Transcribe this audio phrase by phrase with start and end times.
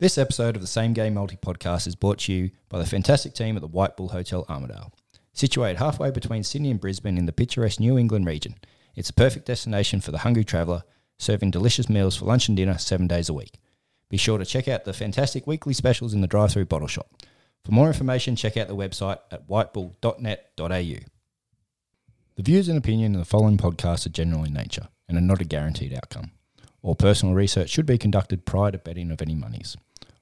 [0.00, 3.34] This episode of the Same Game Multi Podcast is brought to you by the fantastic
[3.34, 4.92] team at the White Bull Hotel Armidale.
[5.32, 8.54] Situated halfway between Sydney and Brisbane in the picturesque New England region,
[8.94, 10.84] it's a perfect destination for the hungry traveller,
[11.18, 13.58] serving delicious meals for lunch and dinner seven days a week.
[14.08, 17.10] Be sure to check out the fantastic weekly specials in the drive through bottle shop.
[17.64, 20.68] For more information, check out the website at whitebull.net.au.
[22.36, 25.40] The views and opinion of the following podcast are general in nature and are not
[25.40, 26.30] a guaranteed outcome.
[26.82, 29.76] All personal research should be conducted prior to betting of any monies.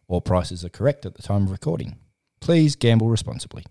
[0.09, 1.97] All prices are correct at the time of recording.
[2.41, 3.65] Please gamble responsibly.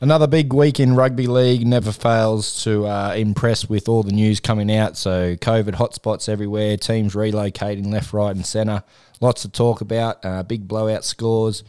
[0.00, 4.40] Another big week in rugby league never fails to uh, impress with all the news
[4.40, 4.96] coming out.
[4.96, 8.82] So, COVID hotspots everywhere, teams relocating left, right, and centre.
[9.20, 10.24] Lots to talk about.
[10.24, 11.62] Uh, big blowout scores.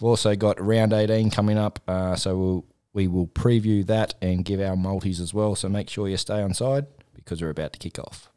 [0.00, 1.80] We've also got round 18 coming up.
[1.88, 5.54] Uh, so, we'll, we will preview that and give our multis as well.
[5.54, 8.30] So, make sure you stay on side because we're about to kick off.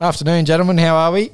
[0.00, 0.78] Afternoon, gentlemen.
[0.78, 1.30] How are we?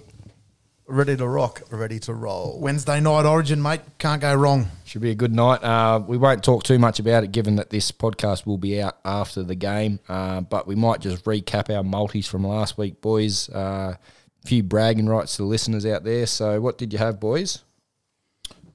[0.91, 2.59] ready to rock, ready to roll.
[2.61, 3.81] Wednesday night Origin, mate.
[3.99, 4.69] Can't go wrong.
[4.85, 5.63] Should be a good night.
[5.63, 8.99] Uh, we won't talk too much about it, given that this podcast will be out
[9.05, 10.01] after the game.
[10.09, 13.49] Uh, but we might just recap our multis from last week, boys.
[13.49, 13.97] Uh,
[14.45, 16.27] few bragging rights to the listeners out there.
[16.27, 17.63] So, what did you have, boys?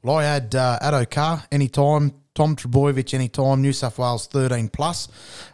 [0.03, 5.07] Well, I had uh, Addo Carr anytime, Tom Trbojevic anytime, New South Wales 13 plus,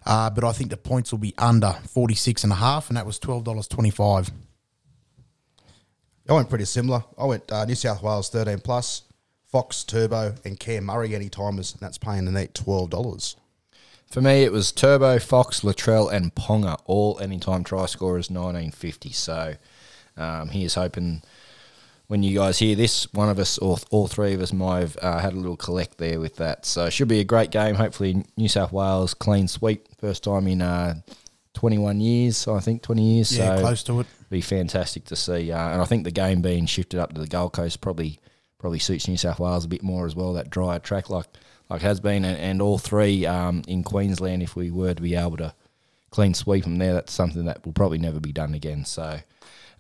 [0.06, 3.06] uh, but I think the points will be under 46 and a half, and that
[3.06, 4.31] was $12.25.
[6.28, 7.03] I went pretty similar.
[7.18, 9.03] I went uh, New South Wales 13 plus,
[9.48, 13.36] Fox Turbo, and Cam Murray any timers, and that's paying the net $12.
[14.09, 19.12] For me, it was Turbo, Fox, Latrell, and Ponga, all anytime try scorers 1950.
[19.12, 19.56] So
[20.17, 21.22] um, is hoping
[22.12, 24.98] when you guys hear this, one of us or all three of us might have
[25.02, 26.66] uh, had a little collect there with that.
[26.66, 27.76] So it should be a great game.
[27.76, 30.96] Hopefully, New South Wales clean sweep, first time in uh,
[31.53, 33.38] 21 years, I think 20 years.
[33.38, 34.08] Yeah, so close to it.
[34.30, 37.28] Be fantastic to see, uh, and I think the game being shifted up to the
[37.28, 38.19] Gold Coast probably
[38.59, 40.34] probably suits New South Wales a bit more as well.
[40.34, 41.28] That drier track like
[41.69, 44.44] like has been, and, and all three um, in Queensland.
[44.44, 45.53] If we were to be able to
[46.09, 48.84] clean sweep them there, that's something that will probably never be done again.
[48.84, 49.22] So.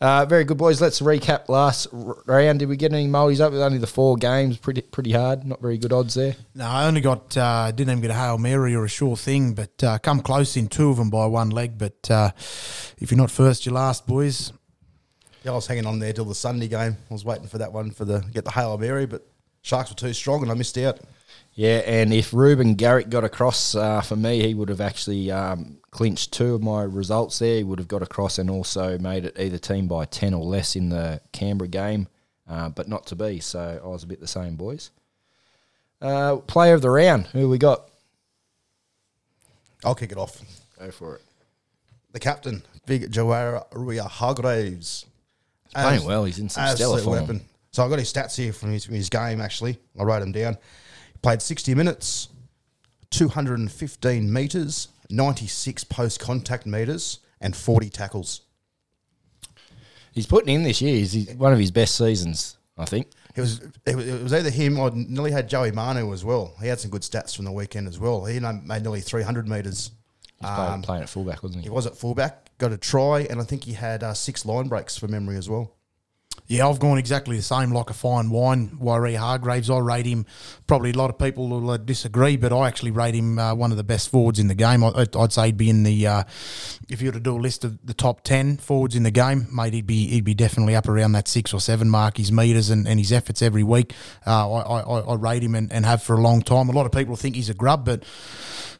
[0.01, 0.81] Uh, very good, boys.
[0.81, 2.57] Let's recap last round.
[2.57, 4.57] Did we get any multis up with only the four games?
[4.57, 5.45] Pretty pretty hard.
[5.45, 6.35] Not very good odds there.
[6.55, 9.53] No, I only got uh, didn't even get a hail mary or a sure thing,
[9.53, 11.77] but uh, come close in two of them by one leg.
[11.77, 12.31] But uh,
[12.97, 14.51] if you're not first, you're last, boys.
[15.43, 16.97] Yeah, I was hanging on there till the Sunday game.
[17.09, 19.27] I was waiting for that one for the get the Hail Mary, but
[19.61, 20.99] Sharks were too strong and I missed out.
[21.53, 25.77] Yeah, and if Reuben Garrick got across uh, for me, he would have actually um,
[25.91, 27.57] clinched two of my results there.
[27.57, 30.75] He would have got across and also made it either team by 10 or less
[30.75, 32.07] in the Canberra game,
[32.49, 33.41] uh, but not to be.
[33.41, 34.91] So I was a bit the same, boys.
[36.01, 37.89] Uh, player of the round, who we got?
[39.83, 40.41] I'll kick it off.
[40.79, 41.21] Go for it.
[42.13, 45.05] The captain, Big Jared Waerea-Hargreaves.
[45.73, 47.41] Playing well, he's in some stellar form.
[47.71, 49.77] So I got his stats here from his, from his game, actually.
[49.97, 50.57] I wrote them down.
[51.21, 52.29] Played 60 minutes,
[53.11, 58.41] 215 metres, 96 post contact metres, and 40 tackles.
[60.13, 60.95] He's putting in this year.
[60.95, 63.07] He's one of his best seasons, I think.
[63.35, 66.53] It was it was, either him or nearly had Joey Manu as well.
[66.61, 68.25] He had some good stats from the weekend as well.
[68.25, 69.91] He made nearly 300 metres.
[70.39, 71.67] He's um, playing at fullback, wasn't he?
[71.67, 74.67] He was at fullback, got a try, and I think he had uh, six line
[74.67, 75.75] breaks for memory as well.
[76.51, 78.71] Yeah, I've gone exactly the same, like a fine wine.
[78.71, 80.25] Waerea-Hargreaves, I rate him.
[80.67, 83.71] Probably a lot of people will uh, disagree, but I actually rate him uh, one
[83.71, 84.83] of the best forwards in the game.
[84.83, 86.07] I, would say he'd be in the.
[86.07, 86.23] Uh,
[86.89, 89.47] if you were to do a list of the top ten forwards in the game,
[89.49, 92.17] mate, he'd be he'd be definitely up around that six or seven mark.
[92.17, 93.93] His meters and, and his efforts every week,
[94.27, 96.67] uh, I, I, I rate him and, and have for a long time.
[96.67, 98.03] A lot of people think he's a grub, but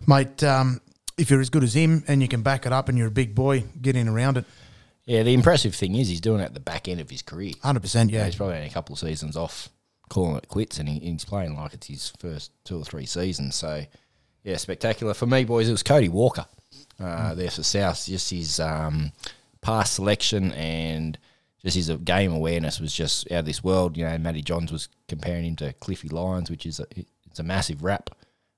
[0.05, 0.81] mate, um,
[1.17, 3.11] if you're as good as him and you can back it up and you're a
[3.11, 4.45] big boy, get in around it.
[5.05, 7.53] Yeah, the impressive thing is he's doing it at the back end of his career.
[7.63, 8.11] Hundred percent.
[8.11, 9.69] Yeah, he's probably only a couple of seasons off
[10.09, 13.55] calling it quits, and he, he's playing like it's his first two or three seasons.
[13.55, 13.83] So,
[14.43, 15.67] yeah, spectacular for me, boys.
[15.67, 16.45] It was Cody Walker
[16.99, 17.35] uh, mm.
[17.35, 18.05] there for South.
[18.05, 19.11] Just his um,
[19.61, 21.17] pass selection and
[21.63, 23.97] just his game awareness was just out of this world.
[23.97, 27.43] You know, Matty Johns was comparing him to Cliffy Lyons, which is a, it's a
[27.43, 28.09] massive rap.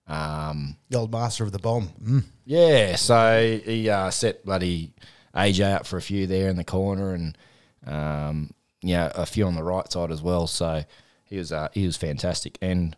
[0.08, 1.90] Um, the old master of the bomb.
[2.04, 2.24] Mm.
[2.46, 4.92] Yeah, so he uh, set bloody
[5.36, 7.38] AJ up for a few there in the corner, and
[7.86, 8.52] um,
[8.82, 10.48] yeah, a few on the right side as well.
[10.48, 10.84] So
[11.24, 12.96] he was uh, he was fantastic and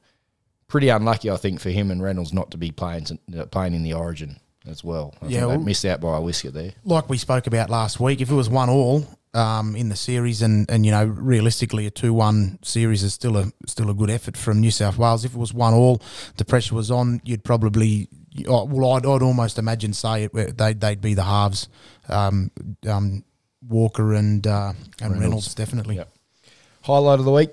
[0.68, 3.84] pretty unlucky, I think, for him and Reynolds not to be playing uh, playing in
[3.84, 5.14] the Origin as well.
[5.22, 6.74] I yeah, well, missed out by a whisker there.
[6.84, 10.42] Like we spoke about last week, if it was one all, um, in the series,
[10.42, 14.10] and, and you know realistically a two one series is still a still a good
[14.10, 15.26] effort from New South Wales.
[15.26, 16.02] If it was one all,
[16.38, 17.22] the pressure was on.
[17.24, 18.10] You'd probably
[18.48, 21.70] well, I'd, I'd almost imagine say it, they'd they'd be the halves,
[22.10, 22.52] um,
[22.88, 23.24] um,
[23.68, 25.56] Walker and uh, and Reynolds, Reynolds.
[25.56, 25.96] definitely.
[25.96, 26.10] Yep.
[26.84, 27.50] Highlight of the week.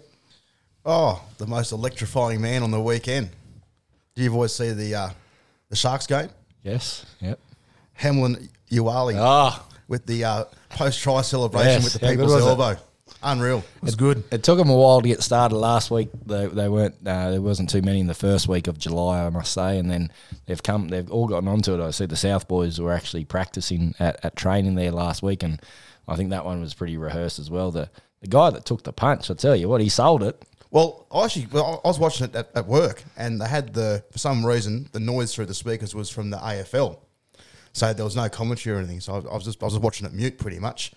[0.84, 3.30] Oh, the most electrifying man on the weekend.
[4.14, 5.10] Do you always see the uh,
[5.68, 6.28] the Sharks game?
[6.62, 7.06] Yes.
[7.20, 7.38] Yep.
[7.94, 12.68] Hamlin Uwali Ah, with the uh, post try celebration Yes, with the how people's elbow.
[12.70, 12.78] it?
[13.22, 13.32] Elbow.
[13.32, 13.58] Unreal.
[13.58, 14.24] It was good.
[14.30, 16.10] It took them a while to get started last week.
[16.26, 19.30] They, they weren't uh, there wasn't too many in the first week of July, I
[19.30, 20.10] must say, and then
[20.46, 21.84] they've come they've all gotten onto it.
[21.84, 25.60] I see the South boys were actually practicing at, at training there last week, and
[26.08, 27.70] I think that one was pretty rehearsed as well.
[27.70, 27.88] The
[28.20, 30.40] the guy that took the punch, I tell you what, he sold it.
[30.70, 34.04] Well, I actually, well, I was watching it at, at work, and they had the
[34.10, 36.98] for some reason the noise through the speakers was from the AFL,
[37.72, 39.00] so there was no commentary or anything.
[39.00, 40.92] So I, I was just I was just watching it mute pretty much,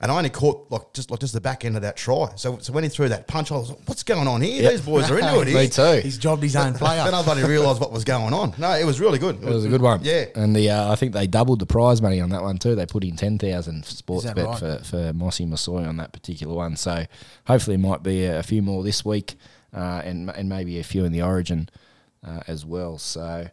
[0.00, 2.30] and I only caught like just like just the back end of that try.
[2.36, 4.62] So so when he threw that punch, I was like, "What's going on here?
[4.62, 4.72] Yep.
[4.72, 6.00] These boys are into it." Me here." too.
[6.02, 7.02] He's jobbed his own player.
[7.02, 8.54] Then I only realised what was going on.
[8.58, 9.42] No, it was really good.
[9.42, 10.00] It was a good one.
[10.04, 10.26] Yeah.
[10.36, 12.76] And the uh, I think they doubled the prize money on that one too.
[12.76, 14.58] They put in ten thousand sports bet right?
[14.58, 16.76] for, for Mossy Massoy on that particular one.
[16.76, 17.04] So
[17.46, 19.34] hopefully it might be a, a few more this week,
[19.74, 21.68] uh, and and maybe a few in the Origin
[22.24, 22.98] uh, as well.
[22.98, 23.48] So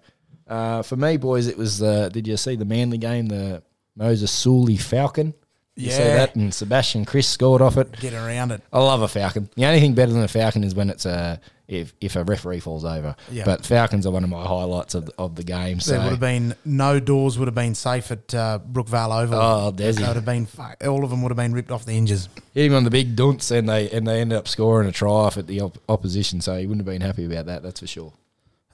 [0.48, 1.82] uh, for me, boys, it was.
[1.82, 3.26] Uh, did you see the Manly game?
[3.26, 3.64] The
[3.96, 5.34] Moses Suli Falcon.
[5.78, 6.16] You see Yeah.
[6.18, 7.92] that, and Sebastian Kris scored off it.
[8.00, 8.62] Get around it.
[8.72, 9.50] I love a falcon.
[9.56, 12.60] The only thing better than a falcon is when it's a if if a referee
[12.62, 13.16] falls over.
[13.30, 13.44] Yeah.
[13.44, 15.80] But falcons are one of my highlights of the, of the game.
[15.82, 19.40] So There would have been no doors would have been safe at uh, Brookvale Oval.
[19.42, 19.96] Oh, Desi.
[19.96, 20.48] That would have been
[20.88, 22.30] all of them would have been ripped off the hinges.
[22.54, 25.10] hit him on the big dunce, and they and they ended up scoring a try
[25.10, 26.40] off at the op- opposition.
[26.40, 27.64] So he wouldn't have been happy about that.
[27.64, 28.14] That's for sure.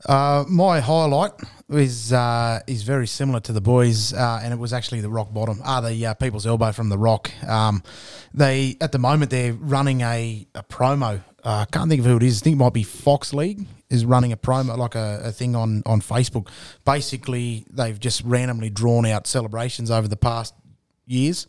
[0.05, 1.31] Uh, my highlight
[1.69, 5.33] is uh, is very similar to the boys, uh, and it was actually the rock
[5.33, 5.61] bottom.
[5.63, 7.31] Ah, the uh, People's Elbow from the Rock.
[7.47, 7.83] Um,
[8.33, 11.23] they at the moment they're running a, a promo.
[11.43, 12.41] Uh, I can't think of who it is.
[12.41, 15.55] I think it might be Fox League is running a promo like a, a thing
[15.55, 16.47] on on Facebook.
[16.85, 20.53] Basically, they've just randomly drawn out celebrations over the past
[21.05, 21.47] years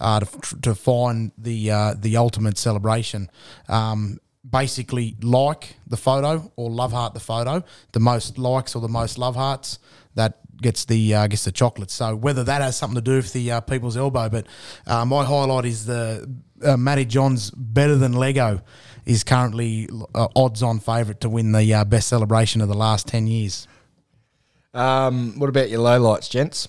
[0.00, 3.30] uh, to, to find the uh, the ultimate celebration.
[3.68, 4.18] Um,
[4.48, 7.64] basically, like the photo or love heart the photo.
[7.92, 9.78] The most likes or the most love hearts
[10.14, 11.90] that gets the uh, gets the chocolate.
[11.90, 14.46] So whether that has something to do with the uh, people's elbow, but
[14.86, 16.30] uh, my highlight is the
[16.64, 18.62] uh, Matty John's better than Lego
[19.04, 23.06] is currently uh, odds on favourite to win the uh, best celebration of the last
[23.06, 23.66] ten years.
[24.72, 26.68] Um, what about your low lights, gents?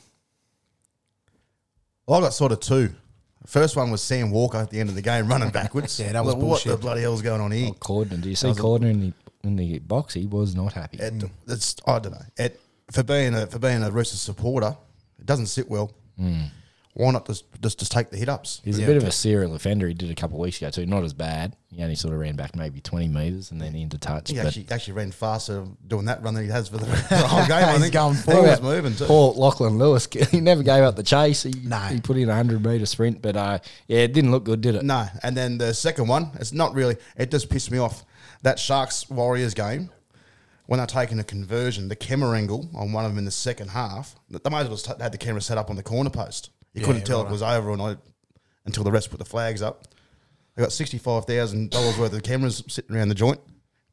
[2.06, 2.94] Well, I've got sort of two.
[3.46, 6.00] First one was Sam Walker at the end of the game running backwards.
[6.06, 7.70] Yeah, that was Like, What the bloody hell's going on here?
[7.70, 8.22] Oh, Cordner.
[8.22, 9.14] Do you see Cordner in the
[9.44, 10.14] in the box?
[10.14, 10.98] He was not happy.
[10.98, 12.22] It, it's I don't know.
[12.38, 12.60] It
[12.92, 14.76] for being a for being a Roosters supporter,
[15.20, 15.92] it doesn't sit well.
[16.18, 16.46] Hmm.
[16.98, 18.62] Why not just just just take the hit ups?
[18.64, 19.86] He's a bit of a serial offender.
[19.86, 20.86] He did a couple of weeks ago too.
[20.86, 21.54] Not as bad.
[21.70, 24.30] He only sort of ran back maybe twenty meters and then into touch.
[24.30, 26.92] He but actually actually ran faster doing that run than he has for the, for
[27.16, 27.66] the whole game.
[27.66, 28.48] I think going He forward.
[28.50, 29.06] was moving too.
[29.08, 31.44] Paul Lachlan Lewis, he never gave up the chase.
[31.44, 31.78] He, No.
[31.80, 33.60] he put in a hundred meter sprint, but uh,
[33.90, 34.84] yeah, it didn't look good, did it?
[34.84, 36.96] No, and then the second one, it's not really.
[37.18, 38.06] It just pissed me off.
[38.44, 39.90] That Sharks Warriors game,
[40.68, 43.72] when they're taking a conversion, the camera angle on one of them in the second
[43.72, 46.52] half, they might as well just had the camera set up on the corner post.
[46.76, 47.30] You couldn't tell right.
[47.30, 47.96] it was over and I,
[48.66, 49.86] until the rest put the flags up.
[50.56, 53.40] They got sixty five thousand dollars worth of cameras sitting around the joint,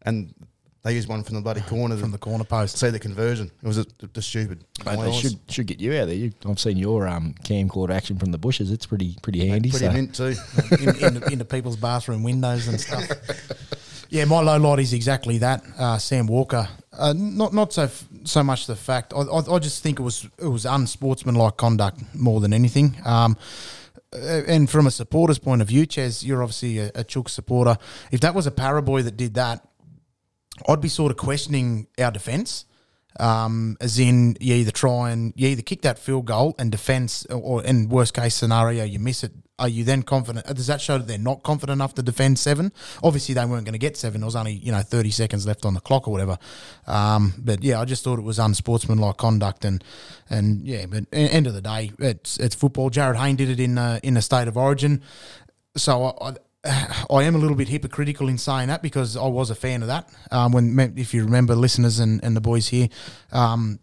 [0.03, 0.35] and
[0.83, 2.79] they used one from the bloody corner From the corner post.
[2.79, 3.51] see the conversion.
[3.63, 4.65] It was just, just stupid.
[4.85, 6.15] Mate, they should should get you out there.
[6.15, 8.71] You, I've seen your um, camcorder action from the bushes.
[8.71, 9.71] It's pretty pretty handy.
[9.71, 9.93] pretty so.
[9.93, 10.35] mint too.
[10.81, 13.09] in, in, the, into people's bathroom windows and stuff.
[14.11, 15.63] yeah, my low light is exactly that.
[15.79, 16.69] Uh, Sam Walker.
[16.93, 19.13] Uh, not not so f- so much the fact.
[19.15, 22.97] I, I, I just think it was it was unsportsmanlike conduct more than anything.
[23.05, 23.37] Um,
[24.13, 27.79] and from a supporter's point of view, Ches, you're obviously a, a Chook supporter.
[28.11, 29.67] If that was a Paraboy that did that,
[30.69, 32.67] I'd be sort of questioning our defence.
[33.21, 37.27] Um, as in, you either try and you either kick that field goal and defence,
[37.27, 39.33] or in worst case scenario, you miss it.
[39.59, 40.47] Are you then confident?
[40.47, 42.73] Does that show that they're not confident enough to defend seven?
[43.03, 44.21] Obviously, they weren't going to get seven.
[44.23, 46.39] There was only you know thirty seconds left on the clock or whatever.
[46.87, 49.85] Um, but yeah, I just thought it was unsportsmanlike conduct and
[50.31, 50.87] and yeah.
[50.87, 52.91] But end of the day, it's it's football.
[52.91, 55.03] Jarryd Hayne did it in uh, in a state of origin,
[55.77, 56.29] so I.
[56.29, 56.35] I
[57.11, 59.89] I am a little bit hypocritical in saying that because I was a fan of
[59.89, 60.09] that.
[60.31, 62.89] Um, when if you remember, listeners and, and the boys here,
[63.33, 63.81] um,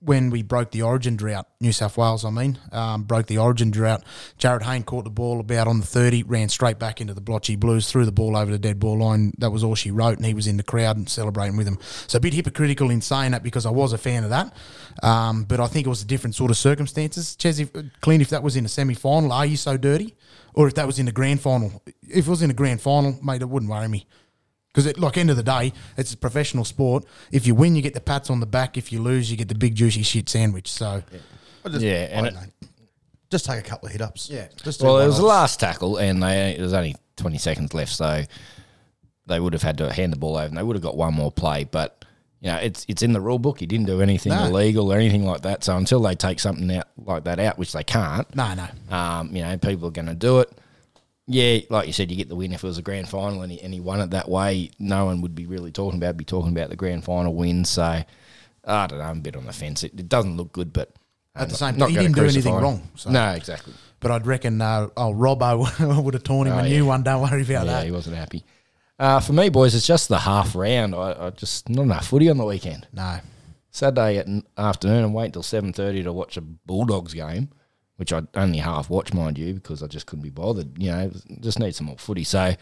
[0.00, 3.70] when we broke the Origin drought, New South Wales, I mean, um, broke the Origin
[3.70, 4.04] drought.
[4.38, 7.56] Jarryd Hayne caught the ball about on the thirty, ran straight back into the blotchy
[7.56, 9.32] Blues, threw the ball over the dead ball line.
[9.38, 11.78] That was all she wrote, and he was in the crowd and celebrating with him.
[12.06, 14.54] So a bit hypocritical in saying that because I was a fan of that,
[15.02, 17.34] um, but I think it was a different sort of circumstances.
[17.34, 20.14] Ches, if, Clint, if that was in a semi final, are you so dirty?
[20.54, 23.18] Or if that was in the grand final, if it was in a grand final,
[23.22, 24.06] mate, it wouldn't worry me.
[24.74, 27.04] Because, like, end of the day, it's a professional sport.
[27.32, 28.76] If you win, you get the pats on the back.
[28.76, 30.70] If you lose, you get the big juicy shit sandwich.
[30.70, 31.02] So,
[31.64, 32.68] I just, Yeah, and I don't know.
[33.30, 34.28] just take a couple of hit ups.
[34.30, 34.48] Yeah.
[34.62, 37.92] just Well, it was the last tackle, and they there was only twenty seconds left,
[37.92, 38.22] so
[39.26, 41.14] they would have had to hand the ball over, and they would have got one
[41.14, 41.64] more play.
[41.64, 42.04] But
[42.40, 43.58] you know, it's it's in the rule book.
[43.60, 44.44] He didn't do anything No.
[44.44, 45.64] illegal or anything like that.
[45.64, 48.96] So until they take something out like that out, which they can't, no, no.
[48.96, 50.52] um, you know, people are going to do it.
[51.30, 52.52] Yeah, like you said, you get the win.
[52.54, 55.04] If it was a grand final and he, and he won it that way, no
[55.04, 56.16] one would be really talking about.
[56.16, 57.64] Be talking about the grand final win.
[57.66, 57.82] So
[58.64, 59.04] I don't know.
[59.04, 59.84] I'm a bit on the fence.
[59.84, 60.90] It, it doesn't look good, but
[61.36, 62.62] At the I'm same not time, he didn't do anything him.
[62.62, 63.74] wrong, so- No, exactly.
[64.00, 66.68] But I'd reckon uh, oh, Robbo would have torn him Oh, a yeah.
[66.76, 67.02] new one.
[67.02, 67.66] Don't worry about that.
[67.66, 67.84] Yeah, that.
[67.86, 68.44] he wasn't happy.
[68.98, 70.94] Uh, for me, boys, it's just the half round.
[70.94, 72.86] I, I just not enough footy on the weekend.
[72.92, 73.18] No.
[73.70, 77.50] Saturday at afternoon and wait until seven thirty to watch a Bulldogs game,
[77.98, 80.80] which I only half watch, mind you, because I just couldn't be bothered.
[80.80, 82.24] You know, just need some more footy.
[82.24, 82.54] So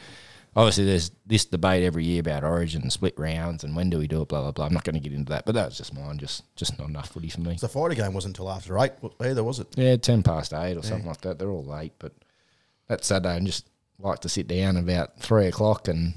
[0.57, 4.09] obviously, there's this debate every year about Origin and split rounds and when do we
[4.09, 4.67] do it, blah blah blah.
[4.67, 6.19] I'm not going to get into that, but that's just mine.
[6.19, 7.57] Just just not enough footy for me.
[7.61, 9.69] The Friday game wasn't until after eight either, was it?
[9.77, 11.39] Yeah, ten past eight or something like that.
[11.39, 12.13] They're all late, but
[12.89, 16.15] that Saturday I just like to sit down about three o'clock and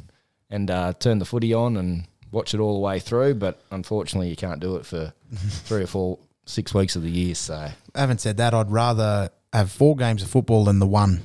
[0.49, 3.35] and uh, turn the footy on and watch it all the way through.
[3.35, 7.35] But unfortunately, you can't do it for three or four, six weeks of the year.
[7.35, 11.21] So Having said that, I'd rather have four games of football than the one.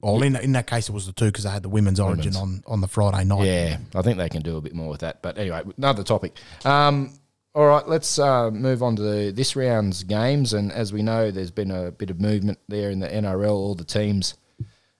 [0.00, 2.36] Well, in, in that case, it was the two because I had the women's origin
[2.36, 3.46] on, on the Friday night.
[3.46, 5.22] yeah, I think they can do a bit more with that.
[5.22, 6.36] But anyway, another topic.
[6.66, 7.14] Um,
[7.54, 10.52] all right, let's uh, move on to this round's games.
[10.52, 13.52] And as we know, there's been a bit of movement there in the NRL.
[13.52, 14.34] All the teams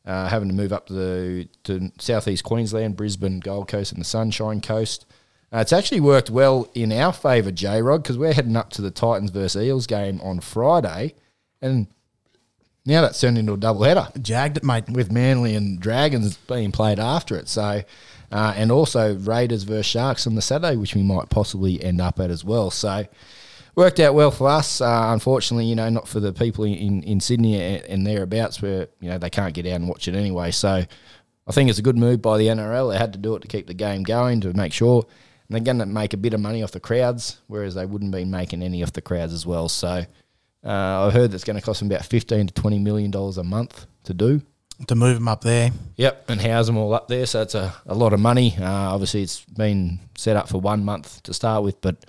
[0.07, 4.07] uh, having to move up to the to southeast Queensland, Brisbane, Gold Coast, and the
[4.07, 5.05] Sunshine Coast.
[5.55, 8.83] Uh, it's actually worked well in our favour, J Rod, because we're heading up to
[8.83, 11.15] the Titans versus Eels game on Friday,
[11.63, 11.87] and
[12.85, 14.91] now that's turned into a double header Jagged it, mate.
[14.91, 17.49] with Manly and Dragons being played after it.
[17.49, 17.83] So,
[18.33, 22.19] uh, and also Raiders versus Sharks on the Saturday, which we might possibly end up
[22.19, 22.73] at as well.
[22.73, 23.07] So,
[23.77, 24.81] worked out well for us.
[24.81, 28.89] Uh, unfortunately, you know, not for the people in, in Sydney and, and thereabouts, where
[29.01, 30.51] you know they can't get out and watch it anyway.
[30.51, 30.85] So,
[31.47, 32.91] I think it's a good move by the NRL.
[32.91, 35.07] They had to do it to keep the game going to make sure.
[35.55, 38.25] They're going to make a bit of money off the crowds, whereas they wouldn't be
[38.25, 39.69] making any off the crowds as well.
[39.69, 40.05] So,
[40.65, 43.45] uh, I've heard that's going to cost them about fifteen to twenty million dollars a
[43.45, 44.43] month to do.
[44.89, 45.71] To move them up there.
[45.97, 47.27] Yep, and house them all up there.
[47.27, 48.57] So it's a, a lot of money.
[48.61, 52.05] Uh, obviously, it's been set up for one month to start with, but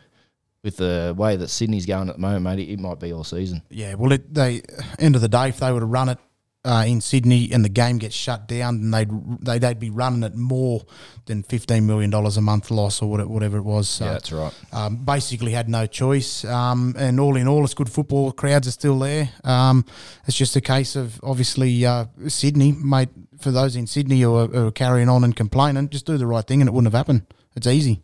[0.64, 3.24] with the way that Sydney's going at the moment, mate, it, it might be all
[3.24, 3.62] season.
[3.70, 4.64] Yeah, well, it, they
[4.98, 6.18] end of the day, if they were to run it
[6.66, 10.24] uh, in Sydney and the game gets shut down, then they'd they'd, they'd be running
[10.24, 10.82] it more
[11.26, 13.88] than fifteen million dollars a month loss or whatever it was.
[13.88, 14.54] So, Yeah, that's right.
[14.74, 16.44] Um, basically, had no choice.
[16.44, 18.32] Um, and all in all, it's good football.
[18.32, 19.30] Crowds are still there.
[19.44, 19.86] Um,
[20.28, 23.10] it's just a case of obviously uh, Sydney, mate.
[23.40, 26.26] For those in Sydney who are, who are carrying on and complaining, just do the
[26.26, 27.24] right thing, and it wouldn't have happened.
[27.56, 28.02] It's easy.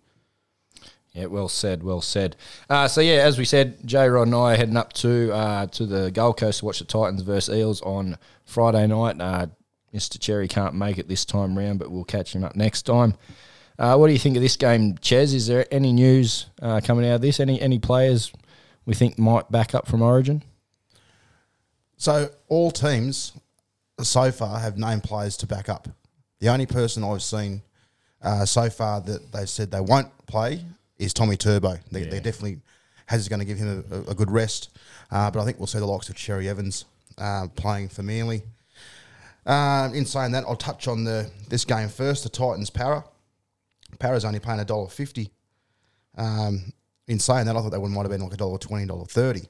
[1.14, 2.38] Yeah, well said, well said.
[2.70, 5.68] Uh, so yeah, as we said, J Rod and I are heading up to uh,
[5.68, 9.20] to the Gold Coast to watch the Titans versus Eels on Friday night.
[9.20, 9.48] Uh,
[9.94, 10.18] Mr.
[10.18, 13.16] Cherry can't make it this time round, but we'll catch him up next time.
[13.78, 15.34] Uh, what do you think of this game, Ches?
[15.34, 17.42] Is there any news uh, coming out of this?
[17.42, 18.32] Any any players
[18.86, 20.44] we think might back up from Origin?
[21.98, 23.34] So all teams
[24.02, 25.90] so far have named players to back up.
[26.40, 27.64] The only person I've seen
[28.22, 30.64] uh, so far that they said they won't play
[31.02, 31.78] is Tommy Turbo.
[31.92, 32.60] They, they definitely
[33.08, 34.70] has going to give him a, a good rest.
[35.10, 36.86] Uh, but I think we'll see the likes of Cherry Evans
[37.18, 38.44] uh, playing for Manly.
[39.46, 42.24] Uh, in saying that, I'll touch on the this game first.
[42.24, 43.04] The Titans Parra.
[44.00, 45.32] Parra's only paying a dollar fifty.
[46.16, 46.72] Um,
[47.08, 49.48] in saying that, I thought they might have been like a dollar twenty, dollar thirty.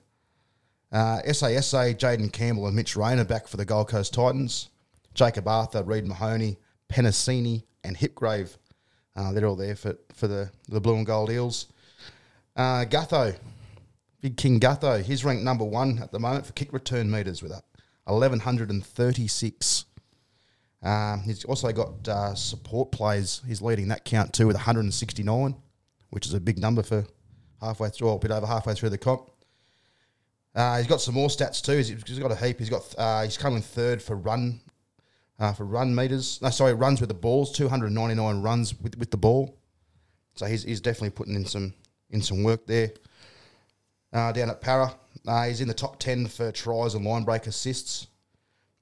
[0.91, 4.69] Uh, SASA, Jayden Campbell and Mitch Rayner back for the Gold Coast Titans.
[5.13, 6.57] Jakob Arthur, Reed Mahoney,
[6.89, 8.57] Penasini, and Hipgrave.
[9.15, 11.67] Uh, they're all there for, for the, the blue and gold Eels.
[12.55, 13.35] Uh, Gutho,
[14.21, 17.51] Big King Gutho, he's ranked number one at the moment for kick return meters with
[17.51, 17.61] a
[18.05, 19.85] 1,136.
[20.83, 23.41] Um, he's also got uh, support plays.
[23.47, 25.55] He's leading that count too with 169,
[26.09, 27.05] which is a big number for
[27.61, 29.29] halfway through, or a bit over halfway through the comp.
[30.53, 31.77] Uh, he's got some more stats too.
[31.77, 32.59] He's, he's got a heap.
[32.59, 34.59] He's got uh, he's coming third for run
[35.41, 36.39] uh, for run meters.
[36.41, 37.51] No, sorry, runs with the balls.
[37.51, 39.57] Two hundred ninety nine runs with, with the ball.
[40.35, 41.73] So he's, he's definitely putting in some
[42.09, 42.91] in some work there.
[44.13, 44.93] uh, down at Parra.
[45.27, 48.07] Uh, he's in the top 10 for tries and line break assists.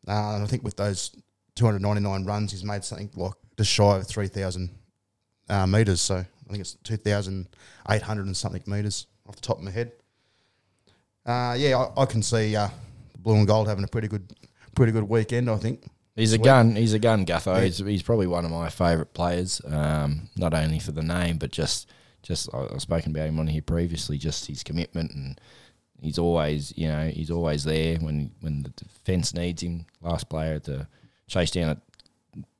[0.07, 1.11] Uh, and I think with those
[1.55, 4.69] 299 runs, he's made something like just shy of 3,000
[5.49, 6.01] uh, metres.
[6.01, 9.91] So I think it's 2,800 and something metres off the top of my head.
[11.25, 12.69] Uh, yeah, I, I can see uh,
[13.19, 14.33] Blue and Gold having a pretty good,
[14.75, 15.49] pretty good weekend.
[15.49, 15.83] I think.
[16.19, 16.75] He's a gun.
[16.75, 17.55] He's a gun, Gutho.
[17.55, 17.63] Yeah.
[17.63, 19.61] He's, he's probably one of my favourite players.
[19.65, 21.89] Um, not only for the name, but just
[22.21, 24.17] just I've spoken about him on here previously.
[24.17, 25.39] Just his commitment and
[26.01, 29.85] he's always you know he's always there when when the defence needs him.
[30.01, 30.87] Last player to
[31.27, 31.81] chase down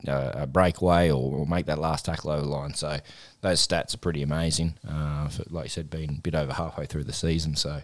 [0.08, 2.74] a, a, a breakaway or, or make that last tackle over the line.
[2.74, 3.00] So
[3.42, 4.78] those stats are pretty amazing.
[4.88, 7.56] Uh, for, like you said, being a bit over halfway through the season.
[7.56, 7.82] So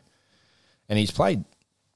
[0.88, 1.44] and he's played.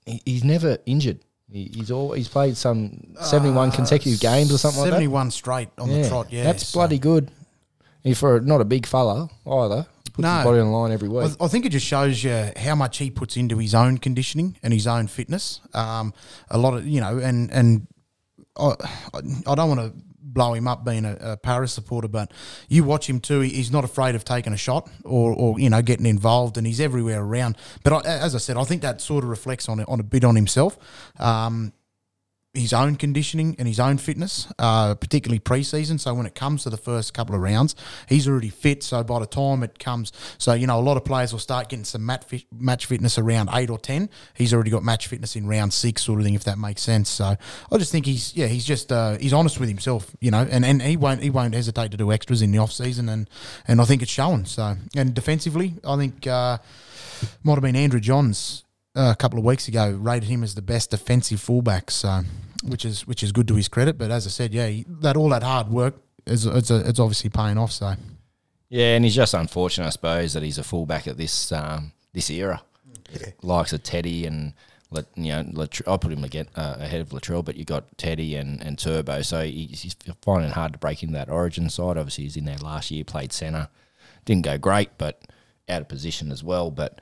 [0.05, 1.19] He, he's never injured.
[1.51, 4.95] He, he's all he's played some seventy one consecutive games or something like that.
[4.97, 6.43] 71 straight on the trot, yeah.
[6.43, 7.31] That's so- bloody good.
[8.03, 9.85] He for not a big fella either.
[10.13, 10.35] Puts No.
[10.37, 11.25] his body on the line every I, week.
[11.25, 14.57] th- I think it just shows you how much he puts into his own conditioning
[14.63, 15.59] and his own fitness.
[15.73, 16.13] Um,
[16.49, 17.87] a lot of you know, and and
[18.57, 18.73] I,
[19.47, 19.93] I don't want to
[20.33, 22.31] blow him up being a, a Paris supporter, but
[22.67, 23.41] you watch him too.
[23.41, 26.79] He's not afraid of taking a shot or, or you know getting involved, and he's
[26.79, 27.57] everywhere around.
[27.83, 30.23] But I, as I said, I think that sort of reflects on on a bit
[30.23, 30.77] on himself.
[31.19, 31.73] Um,
[32.53, 35.99] his own conditioning and his own fitness, uh, particularly pre-season.
[35.99, 37.75] So when it comes to the first couple of rounds,
[38.07, 38.81] he's already fit.
[38.81, 41.69] So by the time it comes, so you know a lot of players will start
[41.69, 44.09] getting some match fit, match fitness around eight or ten.
[44.33, 47.09] He's already got match fitness in round six, sort of thing, if that makes sense.
[47.09, 47.35] So
[47.71, 50.65] I just think he's yeah he's just uh, he's honest with himself, you know, and,
[50.65, 53.29] and he won't he won't hesitate to do extras in the off season, and
[53.67, 54.45] and I think it's showing.
[54.45, 56.57] So and defensively, I think uh,
[57.43, 58.63] might have been Andrew Johns
[58.95, 61.91] a couple of weeks ago rated him as the best defensive fullback.
[61.91, 62.21] So,
[62.63, 63.97] which is which is good to his credit.
[63.97, 66.99] But as I said, yeah, he, that all that hard work is it's, a, it's
[66.99, 67.71] obviously paying off.
[67.71, 67.95] So,
[68.69, 72.29] yeah, and he's just unfortunate, I suppose, that he's a fullback at this um, this
[72.29, 72.61] era.
[73.11, 73.31] Yeah.
[73.41, 74.53] Likes of Teddy and
[74.91, 77.97] Lat- you know, Lat- I put him again, uh, ahead of Latrell, but you got
[77.97, 81.69] Teddy and, and Turbo, so he's, he's finding it hard to break into that Origin
[81.69, 81.97] side.
[81.97, 83.69] Obviously, he's in there last year, played centre,
[84.25, 85.21] didn't go great, but
[85.67, 86.71] out of position as well.
[86.71, 87.01] But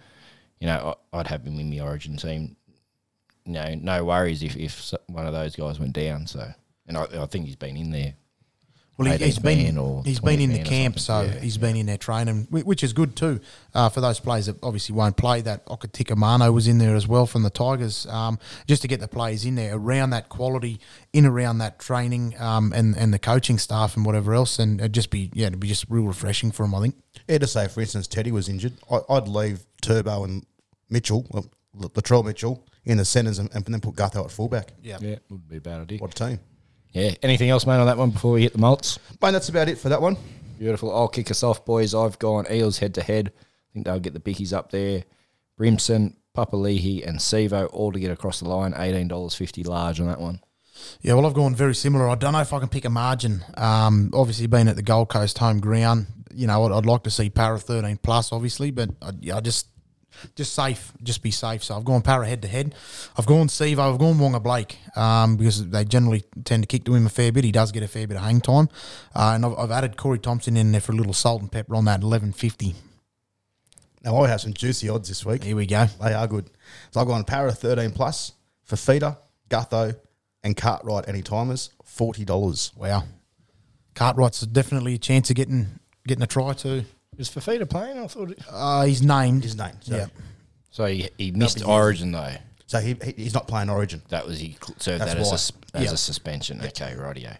[0.59, 2.55] you know, I'd have him in the Origin team.
[3.45, 6.27] You know, no worries if if one of those guys went down.
[6.27, 6.51] So,
[6.87, 8.15] and I, I think he's been in there.
[8.97, 11.39] Well, he, he's been or he's been in the camp, so yeah.
[11.39, 13.39] he's been in there training, which is good too
[13.75, 15.41] uh, for those players that obviously won't play.
[15.41, 18.99] That Okatika Mano was in there as well from the Tigers, um, just to get
[18.99, 20.79] the players in there around that quality,
[21.13, 24.93] in around that training, um, and and the coaching staff and whatever else, and it'd
[24.93, 26.73] just be yeah, it'd be just real refreshing for them.
[26.73, 26.95] I think.
[27.27, 30.45] Yeah, to say, for instance, Teddy was injured, I, I'd leave Turbo and
[30.89, 31.45] Mitchell, well,
[31.81, 34.73] L- Latrell Mitchell, in the centres and, and then put Gutho at fullback.
[34.81, 34.97] Yeah.
[35.01, 35.99] Yeah, would be a bad idea.
[35.99, 36.39] What a team.
[36.91, 37.13] Yeah.
[37.21, 38.97] Anything else, mate, on that one before we hit the mults?
[39.21, 40.17] Mate, that's about it for that one.
[40.58, 40.95] Beautiful.
[40.95, 41.93] I'll kick us off, boys.
[41.93, 43.32] I've gone Eels head to head.
[43.38, 45.04] I think they'll get the bickies up there.
[45.60, 48.73] Brimson, Papali'i, and Sivo all to get across the line.
[48.76, 50.39] Eighteen dollars fifty large on that one.
[51.02, 52.08] Yeah, well, I've gone very similar.
[52.08, 53.43] I don't know if I can pick a margin.
[53.56, 57.12] Um, obviously, being at the Gold Coast home ground, you know, I'd, I'd like to
[57.12, 59.67] see Parra thirteen plus, obviously, but I, I just
[60.36, 61.63] just safe, just be safe.
[61.63, 62.75] So I've gone Parra head to head.
[63.17, 63.93] I've gone Sivo.
[63.93, 67.32] I've gone Waqa Blake um, because they generally tend to kick to him a fair
[67.32, 67.43] bit.
[67.43, 68.69] He does get a fair bit of hang time,
[69.15, 71.75] uh, and I've, I've added Corey Thompson in there for a little salt and pepper
[71.75, 72.75] on that eleven fifty.
[74.03, 75.43] Now, I have some juicy odds this week.
[75.43, 75.86] Here we go.
[76.01, 76.49] They are good.
[76.91, 78.32] So I've gone Parra 13 plus
[78.63, 79.17] for Feeder,
[79.49, 79.97] Gutho,
[80.43, 82.77] and Cartwright any timers, $40.
[82.77, 83.03] Wow,
[83.95, 85.67] Cartwright's definitely a chance of getting
[86.08, 86.86] getting a try too.
[87.17, 87.97] Is Fifita playing?
[87.99, 88.32] I thought.
[88.32, 89.43] It, Uh, he's named.
[89.43, 89.73] His name.
[89.82, 90.08] So, Yeah.
[90.71, 92.36] so he, he missed Nothing Origin though.
[92.67, 94.01] so he, he he's not playing Origin.
[94.10, 95.34] That was he cl- served That's that as, a, why.
[95.36, 95.91] s- as Yeah.
[95.93, 96.62] a suspension.
[96.62, 97.38] Okay, rightio.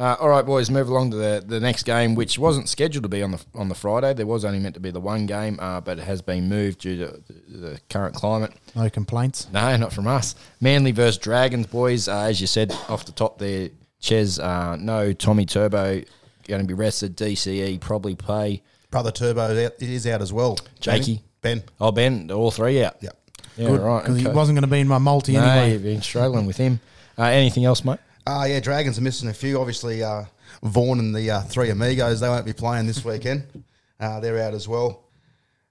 [0.00, 3.08] Uh, all right, boys, move along to the, the next game, which wasn't scheduled to
[3.08, 4.14] be on the on the Friday.
[4.14, 6.78] There was only meant to be the one game, uh, but it has been moved
[6.80, 8.52] due to the, the current climate.
[8.76, 9.48] No complaints.
[9.52, 10.36] No, not from us.
[10.60, 12.06] Manly versus Dragons, boys.
[12.06, 16.02] Uh, as you said off the top there, Ches, uh, no Tommy Turbo
[16.46, 17.16] going to be rested.
[17.16, 18.62] DCE probably play.
[18.90, 20.58] Brother Turbo is out, is out as well.
[20.80, 21.22] Jakey.
[21.42, 21.62] Ben.
[21.80, 22.96] Oh, Ben, all three out.
[23.00, 23.10] Yeah.
[23.56, 24.00] Yeah, Good, right.
[24.02, 25.72] because he wasn't going to be in my multi No, anyway.
[25.72, 26.80] you've been struggling with him.
[27.18, 27.98] Uh, anything else, mate?
[28.26, 29.58] Uh, yeah, Dragons are missing a few.
[29.58, 30.24] Obviously, uh,
[30.62, 33.46] Vaughan and the uh, three Amigos, they won't be playing this weekend.
[34.00, 35.02] Uh, they're out as well.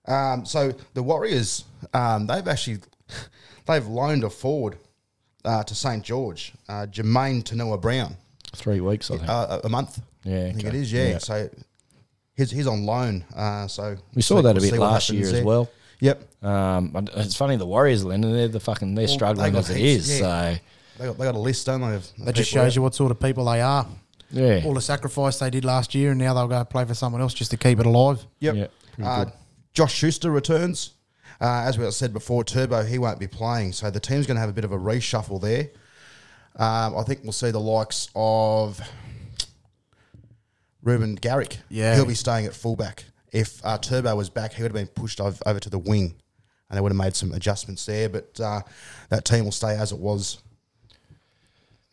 [0.06, 2.80] Um, so the Warriors, um, they've actually
[3.66, 4.80] they've loaned a forward
[5.46, 8.18] uh, to St George, uh, Jermaine Tanoa Brown,
[8.54, 9.30] Three weeks, I think.
[9.30, 10.02] uh, a month.
[10.26, 10.92] Yeah, I think it is.
[10.92, 11.08] Yeah.
[11.08, 11.18] Yeah.
[11.20, 11.50] So
[12.38, 13.26] he's he's on loan.
[13.36, 15.70] Uh, so we saw see- that a we'll bit last year happens as well.
[16.00, 16.44] Yep.
[16.44, 19.76] Um, it's funny the Warriors, Lennon, they're the fucking they're Well, struggling they as got
[19.76, 20.20] it heaps, is.
[20.20, 20.54] yeah.
[20.54, 20.60] So
[21.00, 21.88] They got, they got a list, don't they?
[21.96, 22.76] of- of That just shows out.
[22.76, 23.88] you what sort of people they are.
[24.32, 27.22] yeah, All the sacrifice they did last year, and now they'll go play for someone
[27.22, 28.26] else just to keep it alive.
[28.40, 28.56] Yep.
[28.56, 29.26] Yeah, pretty uh.
[29.74, 30.92] Josh Schuster returns.
[31.42, 34.42] Uh, as we said before, Turbo he won't be playing, so the team's going to
[34.42, 35.70] have a bit of a reshuffle there.
[36.56, 38.80] Um, I think we'll see the likes of
[40.88, 41.60] Reuben Garrick.
[41.70, 41.96] Yeah.
[41.96, 43.04] he'll be staying at fullback.
[43.32, 46.16] If uh, Turbo was back, he would have been pushed ov- over to the wing,
[46.70, 48.08] and they would have made some adjustments there.
[48.10, 48.62] But uh,
[49.10, 50.42] that team will stay as it was,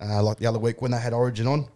[0.01, 1.69] uh, like the other week when they had Origin on.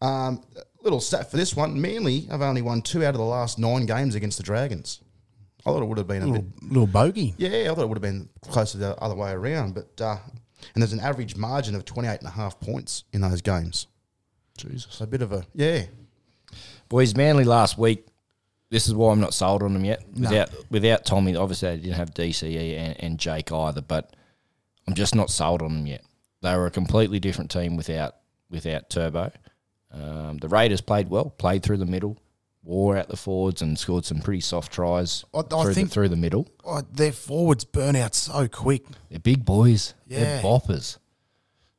[0.00, 0.42] Um,
[0.82, 3.86] little stat for this one: Manly have only won two out of the last nine
[3.86, 5.00] games against the Dragons.
[5.66, 7.34] I thought it would have been a bit Little, little bogey.
[7.38, 9.74] yeah, I thought it would have been closer the other way around.
[9.74, 10.16] But uh,
[10.74, 13.88] and there's an average margin of 28 and a half points in those games.
[14.56, 14.86] Jesus.
[14.90, 15.84] So a bit of a yeah.
[16.88, 18.06] Boys, Manly last week.
[18.68, 20.02] This is why I'm not sold on them yet.
[20.18, 24.14] Without without Tommy, obviously they didn't have DCE and, and Jake either, but
[24.88, 26.02] I'm just not sold on them yet.
[26.42, 28.16] They were a completely different team without
[28.50, 29.30] without Turbo.
[29.92, 32.18] Um, the Raiders played well, played through the middle,
[32.64, 35.94] wore out the forwards, and scored some pretty soft tries I- I through, think- the,
[35.94, 36.48] through the middle.
[36.64, 38.82] Oh, their forwards burn out so quick.
[39.10, 39.94] They're big boys.
[40.08, 40.20] Yeah.
[40.20, 40.98] They're boppers.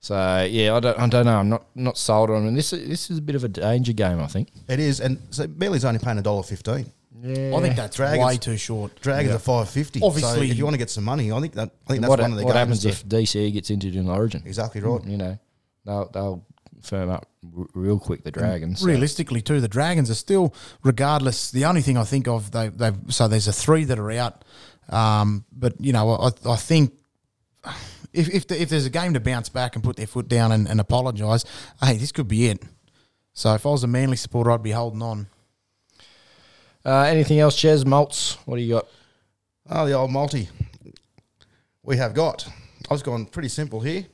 [0.07, 1.37] So yeah, I don't, I don't know.
[1.37, 2.55] I'm not, not sold on them.
[2.55, 4.47] This is, this is a bit of a danger game, I think.
[4.69, 6.85] It is, and so Manly's only paying a dollar fifteen.
[7.21, 7.53] Yeah.
[7.53, 9.01] I think that's Dragons- way too short.
[9.01, 9.99] Dragons are five fifty.
[10.01, 12.09] Obviously- so if you want to get some money, I think that I think that's
[12.09, 14.43] what one of the what games happens to- if DCE gets injured in Origin?
[14.45, 15.03] exactly right.
[15.05, 15.37] You know,
[15.85, 16.45] they'll they'll
[16.83, 18.23] firm up r- real quick.
[18.23, 18.79] The Dragons.
[18.79, 21.51] so- Realistically, too, the Dragons are still, regardless.
[21.51, 24.45] The only thing I think of, they they've so there's a three that are out,
[24.87, 26.93] um, but you know, I, I think
[28.17, 30.51] if if, the, if there's a game to bounce back and put their foot down
[30.51, 31.45] and, and apologise,
[31.81, 32.63] hey, this could be it.
[33.33, 35.27] So if I was a Manly supporter, I'd be holding on.
[36.83, 38.37] Uh, anything else, Ches Maltz?
[38.45, 38.87] What do you got?
[39.69, 40.49] Oh, the old multi.
[41.83, 42.47] We have got.
[42.89, 44.05] I was going pretty simple here.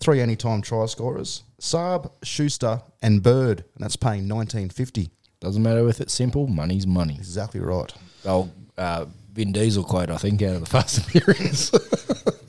[0.00, 5.10] Three anytime try scorers: Saab, Schuster, and Bird, and that's paying nineteen fifty.
[5.40, 6.46] Doesn't matter if it's simple.
[6.46, 7.14] Money's money.
[7.14, 7.92] Exactly right.
[8.24, 11.70] Old uh, Vin Diesel quote, I think, out of the Fast and Furious.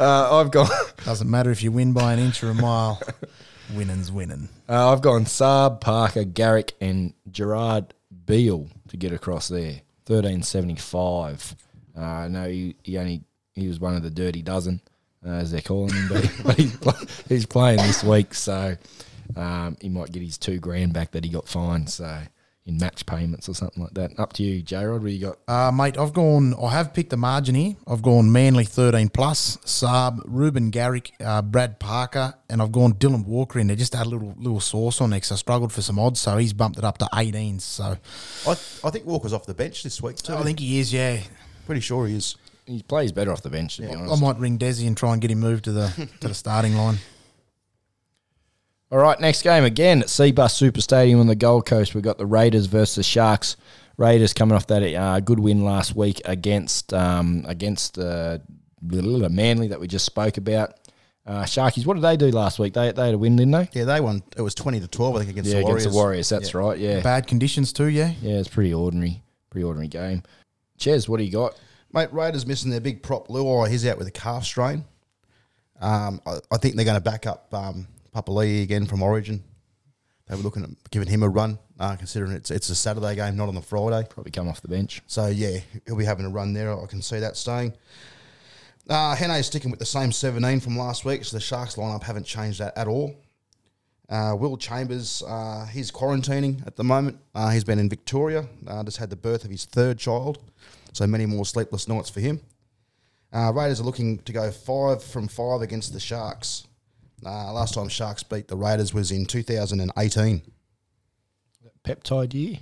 [0.00, 0.70] uh, I've got
[1.04, 3.00] Doesn't matter if you win by an inch or a mile.
[3.74, 4.48] Winning's winning.
[4.68, 7.94] uh, I've gone Saab, Parker, Garrick, and Gerard
[8.26, 9.80] Beale to get across there.
[10.04, 11.54] Thirteen seventy five.
[11.96, 13.22] Uh, I know he, he only
[13.54, 14.80] he was one of the dirty dozen,
[15.24, 16.78] uh, as they're calling him, but, but he's,
[17.28, 18.76] he's playing this week, so
[19.36, 21.88] um, he might get his two grand back that he got fined.
[21.88, 22.20] So
[22.66, 24.18] in match payments or something like that.
[24.18, 25.02] Up to you, J Rod.
[25.02, 25.38] What you got?
[25.46, 26.54] Uh, mate, I've gone.
[26.54, 27.76] I have picked the margin here.
[27.86, 33.26] I've gone Manly thirteen plus, Saab, Reuben Garrick, uh, Brad Parker, and I've gone Dylan
[33.26, 33.76] Walker in there.
[33.76, 36.38] Just add a little little sauce on there 'cause I struggled for some odds, so
[36.38, 37.58] he's bumped it up to eighteen.
[37.58, 37.96] So
[38.46, 40.34] I, I think Walker's off the bench this week too.
[40.34, 40.92] I think he is.
[40.92, 41.18] Yeah,
[41.66, 42.36] pretty sure he is.
[42.66, 45.20] He plays better off the bench, to be I might ring Desi and try and
[45.20, 46.96] get him moved to the to the starting line.
[48.94, 51.96] All right, next game again at Cbus Super Stadium on the Gold Coast.
[51.96, 53.56] We've got the Raiders versus Sharks.
[53.96, 58.38] Raiders coming off that uh, good win last week against um, against uh,
[58.80, 60.74] Manly that we just spoke about.
[61.26, 62.74] Uh, Sharkies, what did they do last week?
[62.74, 63.68] They, they had a win, didn't they?
[63.72, 64.22] Yeah, they won.
[64.36, 65.82] It was twenty to twelve, I think, against yeah, the Warriors.
[65.82, 66.28] Yeah, against the Warriors.
[66.28, 66.78] That's right.
[66.78, 67.88] Yeah, Bad conditions too.
[67.88, 70.22] Yeah, yeah, it's pretty ordinary, pretty ordinary game.
[70.78, 71.58] Ches, what do you got?
[71.92, 73.68] Mate, Raiders missing their big prop Luai.
[73.70, 74.84] He's out with a calf strain.
[75.80, 79.42] Um, I, I think they're going to back up um, Papali'i again from Origin.
[80.26, 83.36] They were looking at giving him a run, uh, considering it's it's a Saturday game,
[83.36, 84.06] not on the Friday.
[84.08, 85.02] Probably come off the bench.
[85.06, 86.72] So yeah, he'll be having a run there.
[86.72, 87.74] I can see that staying.
[88.88, 92.26] Uh, Hene sticking with the same 17 from last week, so the Sharks lineup haven't
[92.26, 93.14] changed that at all.
[94.10, 97.18] Uh, Will Chambers, uh, he's quarantining at the moment.
[97.34, 100.38] Uh, he's been in Victoria, uh, just had the birth of his third child,
[100.92, 102.40] so many more sleepless nights for him.
[103.32, 106.66] Uh, Raiders are looking to go five from five against the Sharks.
[107.24, 110.42] Uh, last time Sharks beat the Raiders was in 2018.
[111.84, 112.56] Peptide year.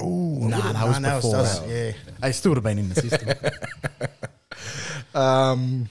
[0.00, 1.68] Oh, Nah, that was before that.
[1.68, 1.92] Yeah.
[2.20, 3.28] they still would have been in the system.
[5.14, 5.88] Um,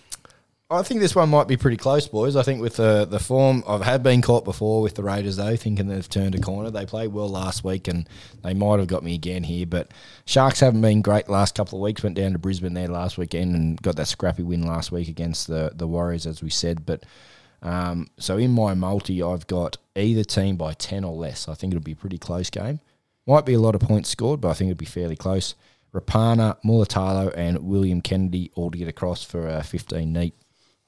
[0.69, 2.35] I think this one might be pretty close, boys.
[2.35, 5.37] I think with the the form, I have had been caught before with the Raiders
[5.37, 6.69] though, thinking they've turned a corner.
[6.69, 8.07] They played well last week, and
[8.43, 9.65] they might have got me again here.
[9.65, 9.91] But
[10.25, 12.03] Sharks haven't been great the last couple of weeks.
[12.03, 15.47] Went down to Brisbane there last weekend and got that scrappy win last week against
[15.47, 16.85] the the Warriors, as we said.
[16.85, 17.05] But
[17.61, 21.47] um, so in my multi, I've got either team by ten or less.
[21.47, 22.79] I think it'll be a pretty close game.
[23.25, 25.55] Might be a lot of points scored, but I think it'll be fairly close.
[25.93, 30.35] Rapana, Mulitalo, and William Kennedy all to get across for uh, 15 neat.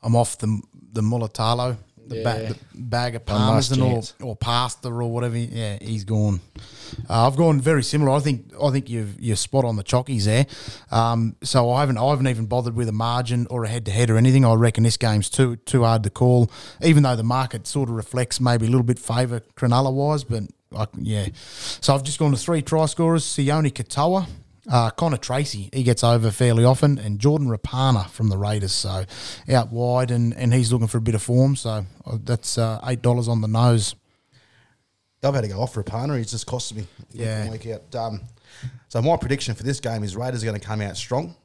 [0.01, 1.77] I'm off the the Mulitalo,
[2.09, 2.23] the, Yeah.
[2.23, 5.37] ba- the bag of parmesan or, or pasta or whatever.
[5.37, 6.41] Yeah, he's gone.
[7.09, 8.11] Uh, I've gone very similar.
[8.11, 10.45] I think I think you've you're spot on the chockies there.
[10.91, 13.91] Um, so I haven't I haven't even bothered with a margin or a head to
[13.91, 14.43] head or anything.
[14.43, 16.51] I reckon this game's too too hard to call.
[16.81, 20.43] Even though the market sort of reflects maybe a little bit favour Cronulla wise, but
[20.75, 21.27] I, yeah.
[21.81, 24.27] So I've just gone to three try scorers: Sione Katoa.
[24.69, 29.03] Uh, Connor Tracey, he gets over fairly often, and Jordan Rapana from the Raiders, so
[29.51, 32.79] out wide, and, and he's looking for a bit of form, so uh, that's uh,
[32.85, 33.95] eight dollars on the nose.
[35.23, 36.17] I've had to go off for a.
[36.17, 37.49] He's just costed me Yeah.
[37.49, 37.93] week out.
[37.95, 38.21] Um,
[38.87, 41.35] so my prediction for this game is Raiders are going to come out strong.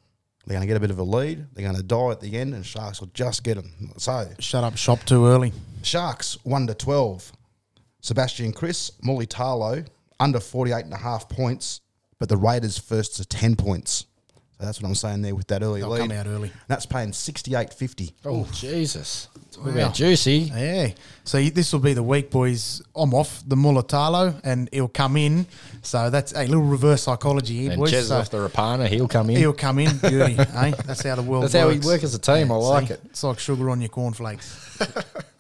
[0.47, 1.47] They're going to get a bit of a lead.
[1.55, 3.73] They're going to die at the end, and Sharks will just get them.
[3.97, 5.53] So Shut up shop too early.
[5.83, 7.33] Sharks one to twelve.
[8.03, 9.87] Sebastian Kris, Molly Tarlo
[10.21, 11.81] under 48 and a half points,
[12.19, 14.07] but the Raiders first to ten points.
[14.59, 15.99] So that's what I'm saying there with that early They'll lead.
[15.99, 16.53] come out early.
[16.69, 18.13] That's paying 68.50.
[18.25, 19.27] Oh, Jesus.
[19.51, 19.73] Talk Wow.
[19.73, 20.53] about juicy.
[20.55, 20.91] Yeah.
[21.25, 22.81] So this will be the week, boys.
[22.95, 25.47] I'm off the Mulitalo, and he'll come in.
[25.83, 27.91] So that's a little reverse psychology here, And boys.
[27.91, 29.37] Ches So off the Rapana, he'll come in.
[29.37, 30.37] he'll come in, beauty.
[30.39, 30.71] eh?
[30.87, 31.87] That's how the world That's how we works.
[31.87, 32.53] work as a team.
[32.53, 32.95] I like See?
[32.95, 33.01] it.
[33.07, 34.79] It's like sugar on your cornflakes.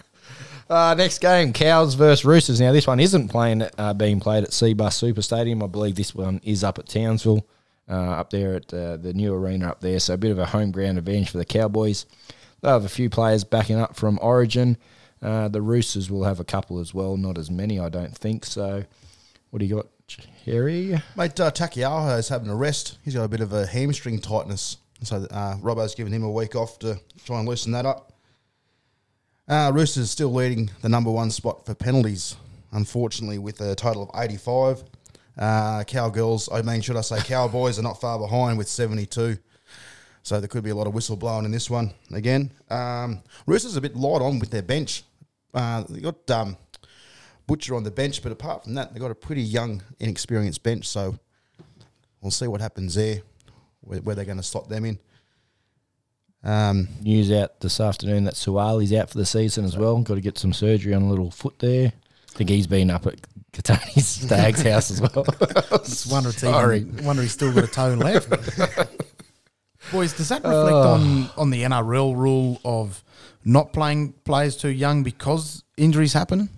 [0.68, 2.60] Uh, next game, Cows versus Roosters.
[2.60, 5.62] Now, this one isn't playing uh, being played at Cbus Super Stadium.
[5.62, 7.46] I believe this one is up at Townsville,
[7.88, 10.00] uh, up there at uh, the new arena up there.
[10.00, 12.06] So a bit of a home ground advantage for the Cowboys.
[12.60, 14.78] They'll have a few players backing up from Origin.
[15.20, 18.46] Uh, the Roosters will have a couple as well, not as many, I don't think.
[18.46, 18.84] So,
[19.50, 19.86] what do you got,
[20.46, 20.98] Harry?
[21.16, 22.98] Mate, uh, Taukeiaho is having a rest.
[23.04, 24.78] He's got a bit of a hamstring tightness.
[25.02, 28.13] So uh, Robbo's given him a week off to try and loosen that up.
[29.46, 32.34] Uh, Roosters still leading the number one spot for penalties,
[32.72, 34.82] unfortunately, with a total of 85.
[35.36, 39.36] Uh, Cowgirls, I mean, should I say Cowboys are not far behind with 72.
[40.22, 42.52] So there could be a lot of whistle blowing in this one again.
[42.70, 45.02] Um, Roosters a bit light on with their bench.
[45.52, 46.56] Uh, they got um,
[47.46, 50.88] Butcher on the bench, but apart from that, they've got a pretty young, inexperienced bench.
[50.88, 51.18] So
[52.22, 53.20] we'll see what happens there,
[53.82, 54.98] where, where they're going to slot them in.
[56.44, 59.98] Um, News out this afternoon that Suaalii's out for the season as well.
[60.02, 61.92] Got to get some surgery on a little foot there.
[62.34, 63.20] I think he's been up at
[63.52, 65.24] Katani's Stag's house as well.
[65.84, 66.80] Just wonder it's Sorry.
[66.80, 68.28] even, wonder he's still got a toe left.
[69.92, 73.02] Boys, does that reflect on, on the NRL rule of
[73.44, 76.50] not playing players too young because injuries happen?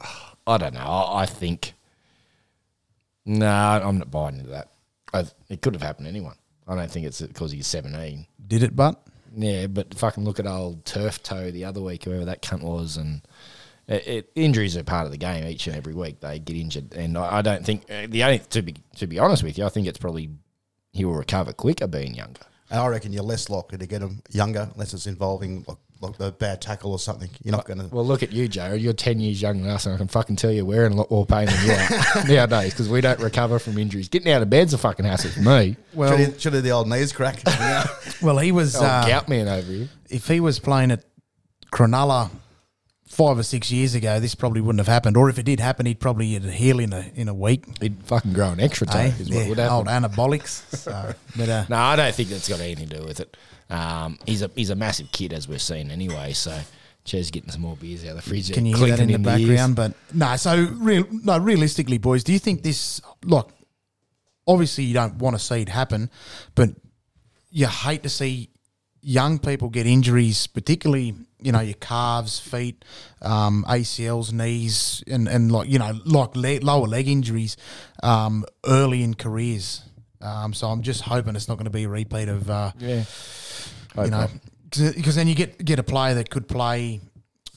[0.46, 0.80] I don't know.
[0.80, 1.74] I, I think.
[3.26, 4.70] No, I'm not buying into that.
[5.12, 6.36] I, it could have happened to anyone.
[6.68, 8.26] I don't think it's because he's 17.
[8.46, 9.02] Did it, but
[9.36, 12.96] Yeah, but fucking look at old turf toe the other week, whoever that cunt was,
[12.96, 13.22] and
[13.86, 15.46] it, it, injuries are part of the game.
[15.46, 18.38] Each and every week they get injured, and I, I don't think uh, the only
[18.38, 20.30] to be to be honest with you, I think it's probably
[20.92, 22.40] he will recover quicker being younger.
[22.70, 26.16] and I reckon you're less likely to get them younger unless it's involving like, like
[26.18, 27.30] the bad tackle or something.
[27.42, 27.86] You're not going to.
[27.94, 28.80] Well, look at you, Jared.
[28.80, 30.96] You're ten years younger than us, and I can fucking tell you we're in a
[30.96, 34.08] lot more pain than you are nowadays because we don't recover from injuries.
[34.08, 35.76] Getting out of bed's a fucking hassle for me.
[35.94, 37.42] well, should, have, should have the old knees crack.
[37.46, 37.86] Yeah.
[38.22, 39.88] well, he was uh, gout man over here.
[40.10, 41.04] if he was playing at
[41.72, 42.30] Cronulla
[43.06, 45.16] five or six years ago, this probably wouldn't have happened.
[45.16, 47.64] Or if it did happen, he'd probably it'd heal in a in a week.
[47.80, 48.98] He'd fucking grow an extra toe.
[48.98, 49.12] Eh?
[49.18, 50.62] Is what would Yeah, old anabolics.
[50.76, 53.36] So, but uh, No, I don't think that's got anything to do with it.
[53.68, 56.32] Um, he's a he's a massive kid as we've seen anyway.
[56.32, 56.58] So
[57.04, 58.52] Ches getting some more beers out of the fridge.
[58.52, 59.60] Can you hear that in the clinking ears.
[59.60, 59.76] background?
[59.76, 63.00] But no, so real, no, realistically, boys, do you think this?
[63.24, 63.52] Look,
[64.46, 66.10] obviously, you don't want to see it happen,
[66.54, 66.70] but
[67.50, 68.50] you hate to see
[69.00, 72.84] young people get injuries, particularly you know your calves, feet,
[73.22, 77.56] um, ACLs, knees, and and like you know like leg, lower leg injuries
[78.02, 79.82] um, early in careers.
[80.20, 83.04] Um, so I'm just hoping it's not going to be a repeat of uh, Yeah,
[83.96, 84.28] you know,
[84.70, 87.00] because then you get get a player that could play,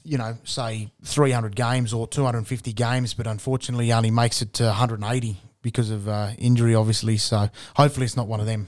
[0.04, 5.38] you know, say 300 games or 250 games, but unfortunately only makes it to 180
[5.62, 7.17] because of uh, injury, obviously.
[7.17, 8.67] So hopefully it's not one of them.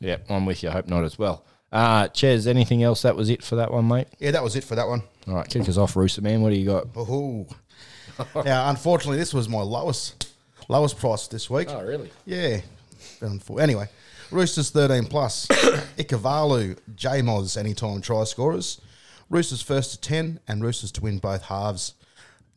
[0.00, 0.68] yeah, I'm with you.
[0.68, 1.44] I hope not as well.
[1.72, 3.02] Uh, Ches, anything else?
[3.02, 4.06] That was it for that one, mate.
[4.18, 5.02] yeah, that was it for that one.
[5.28, 6.40] All right, kick us off, Rooster man.
[6.40, 6.86] What do you got?
[6.96, 7.46] Oh,
[8.44, 8.70] yeah.
[8.70, 10.28] Unfortunately, this was my lowest
[10.68, 11.68] lowest price this week.
[11.70, 12.10] Oh, really?
[12.24, 12.60] Yeah.
[13.20, 13.88] Been unfor- Anyway,
[14.30, 15.46] Roosters 13 plus.
[15.98, 18.80] Ikavalu, J-Moz, anytime try scorers.
[19.30, 21.94] Roosters first to 10 and Roosters to win both halves.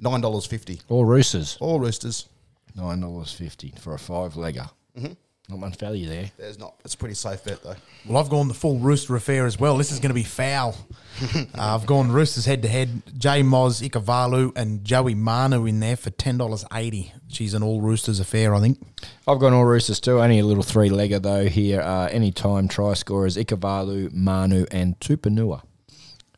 [0.02, 0.82] $9.50.
[0.89, 1.58] All Roosters.
[1.60, 2.28] All Roosters.
[2.76, 4.69] Nine dollars fifty for a five legger.
[4.98, 5.13] Mm-hmm.
[5.49, 6.29] Not much value there.
[6.38, 6.75] There's not.
[6.85, 7.75] It's a pretty safe bet, though.
[8.05, 9.77] Well, I've gone the full Rooster affair as well.
[9.77, 10.75] This is going to be foul.
[11.35, 13.01] uh, I've gone Roosters head to head.
[13.17, 17.12] J Moz, Ikavalu, and Joey Manu in there for $10.80.
[17.29, 18.79] She's an all Roosters affair, I think.
[19.27, 20.21] I've gone all Roosters too.
[20.21, 21.81] Only a little three legger though here.
[21.81, 25.63] Uh, anytime try scorers Ikavalu, Manu, and Tupanua.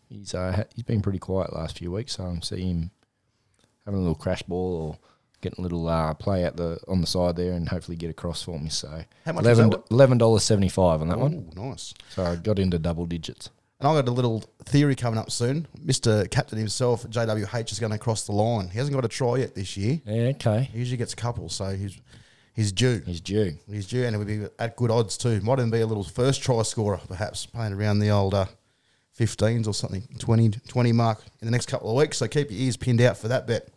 [0.07, 2.91] He's uh, he's been pretty quiet last few weeks, so I'm seeing him
[3.85, 5.10] having a little crash ball or
[5.41, 8.41] getting a little uh, play out the on the side there, and hopefully get across
[8.43, 8.69] for me.
[8.69, 9.83] So How much was that one?
[9.91, 11.51] eleven dollars seventy five on that one.
[11.55, 11.93] Nice.
[12.09, 13.49] So I got into double digits.
[13.79, 15.67] And I've got a little theory coming up soon.
[15.83, 16.29] Mr.
[16.29, 18.69] Captain himself, JWH, is going to cross the line.
[18.69, 19.99] He hasn't got a try yet this year.
[20.05, 20.69] Yeah, okay.
[20.71, 21.99] He usually gets a couple, so he's
[22.53, 23.01] he's due.
[23.05, 23.55] He's due.
[23.67, 25.41] He's due, and it would be at good odds too.
[25.41, 28.45] Might even be a little first try scorer, perhaps playing around the old uh,
[29.19, 32.17] 15s or something, 20, 20 mark in the next couple of weeks.
[32.19, 33.67] So keep your ears pinned out for that bet.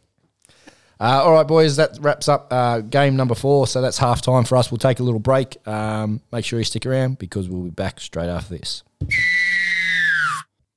[1.00, 3.66] Uh, all right, boys, that wraps up uh, game number four.
[3.66, 4.70] So that's half time for us.
[4.70, 5.56] We'll take a little break.
[5.66, 8.82] Um, make sure you stick around because we'll be back straight after this.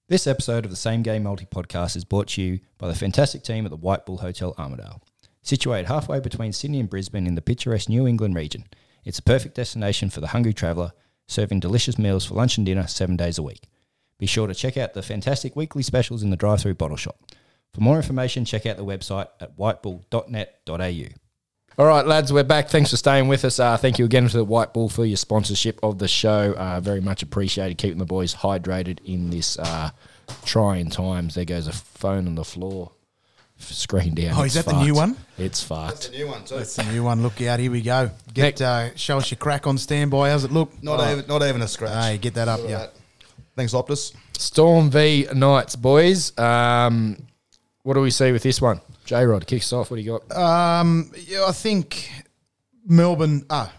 [0.10, 3.44] This episode of the Same Game Multi podcast is brought to you by the fantastic
[3.44, 5.02] team at the White Bull Hotel Armidale.
[5.42, 8.66] Situated halfway between Sydney and Brisbane in the picturesque New England region,
[9.04, 10.92] it's a perfect destination for the hungry traveller,
[11.28, 13.64] serving delicious meals for lunch and dinner seven days a week.
[14.18, 17.18] Be sure to check out the fantastic weekly specials in the drive through bottle shop.
[17.78, 21.08] For more information, check out the website at whitebull.net.au.
[21.78, 22.70] All right, lads, we're back.
[22.70, 23.60] Thanks for staying with us.
[23.60, 26.56] Uh, thank you again to the White Bull for your sponsorship of the show.
[26.58, 29.92] Uh, very much appreciated keeping the boys hydrated in this uh,
[30.44, 31.36] trying times.
[31.36, 32.94] There goes a phone on the floor,
[33.60, 34.40] screen down.
[34.40, 35.16] Oh, It's is that the new one?
[35.38, 36.10] It's fucked.
[36.14, 36.56] new one too.
[36.56, 37.22] That's the new one.
[37.22, 37.60] Look out.
[37.60, 38.10] Here we go.
[38.34, 40.32] Get uh, show us your crack on standby.
[40.32, 40.82] How's it look?
[40.82, 42.06] Not Oh, even, not even a scratch.
[42.06, 42.60] Hey, get that up.
[42.64, 42.70] Yeah.
[42.80, 42.94] that.
[43.56, 44.16] Thanks, Optus.
[44.36, 46.36] Storm v Knights, boys.
[46.40, 47.27] Um,
[47.88, 48.82] what do we see with this one?
[49.06, 49.90] J Rod kicks off.
[49.90, 50.38] What do you got?
[50.38, 52.12] Um, yeah, I think
[52.86, 53.46] Melbourne.
[53.50, 53.74] Ah,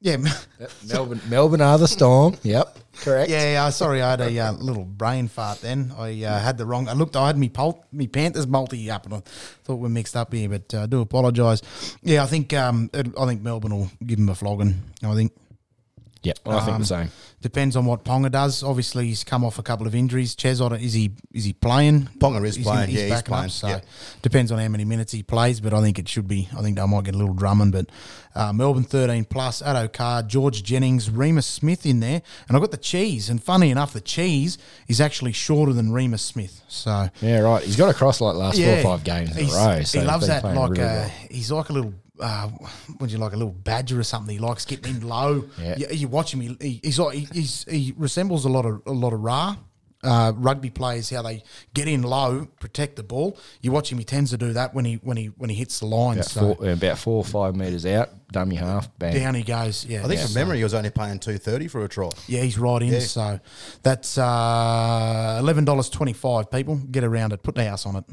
[0.00, 0.16] yeah,
[0.88, 2.36] Melbourne, Melbourne are the Storm.
[2.44, 3.30] Yep, correct.
[3.30, 3.52] yeah.
[3.52, 5.60] yeah, sorry, I had a uh, little brain fart.
[5.60, 6.88] Then I uh, had the wrong.
[6.88, 7.16] I looked.
[7.16, 9.22] I had me pul- me Panthers multi up, and I
[9.64, 10.48] thought we're mixed up here.
[10.48, 11.62] But uh, I do apologise.
[12.02, 14.80] Yeah, I think um, it, I think Melbourne will give him a flogging.
[15.02, 15.32] I think
[16.28, 17.10] Yep, I think Um, the same.
[17.42, 18.62] depends on what Ponga does.
[18.62, 20.34] Obviously, he's come off a couple of injuries.
[20.34, 22.08] Ches, I don't- is he is he playing?
[22.18, 23.80] Ponga is He's playing, yeah, he's backing up, playing, so yeah.
[24.22, 25.60] depends on how many minutes he plays.
[25.60, 26.48] But I think it should be.
[26.56, 27.70] I think they might get a little drumming.
[27.70, 27.86] But
[28.34, 32.70] uh, Melbourne thirteen plus, Addo Carr, George Jennings, Reimis Smith in there, and I've got
[32.72, 33.28] the cheese.
[33.30, 36.62] And funny enough, the cheese is actually shorter than Reimis Smith.
[36.68, 37.62] So Yeah, right.
[37.62, 39.82] He's got across like last four or five games in a row.
[39.82, 40.44] So he loves that.
[40.44, 41.10] Like really uh, well.
[41.30, 41.94] he's like a little.
[42.20, 42.50] Uh,
[43.00, 44.34] would you like a little badger or something?
[44.34, 45.44] He likes getting in low.
[45.60, 45.76] Yeah.
[45.76, 46.40] You, you watch him.
[46.40, 49.56] He, he, he's like he, he's, he resembles a lot of a lot of Ra.
[50.00, 51.42] Uh, rugby players, how they
[51.74, 53.36] get in low, protect the ball.
[53.62, 55.80] You watch him; he tends to do that when he when he when he hits
[55.80, 56.18] the line.
[56.18, 59.12] About, so four, about four or five metres out, dummy half, bang.
[59.12, 59.84] down he goes.
[59.84, 61.88] Yeah, I think yeah, from so- memory, he was only paying two thirty for a
[61.88, 62.10] try.
[62.28, 62.92] Yeah, he's right in.
[62.92, 63.00] Yeah.
[63.00, 63.40] So
[63.82, 66.48] that's uh, eleven dollars twenty five.
[66.48, 67.42] People get around it.
[67.42, 68.04] Put the house on it.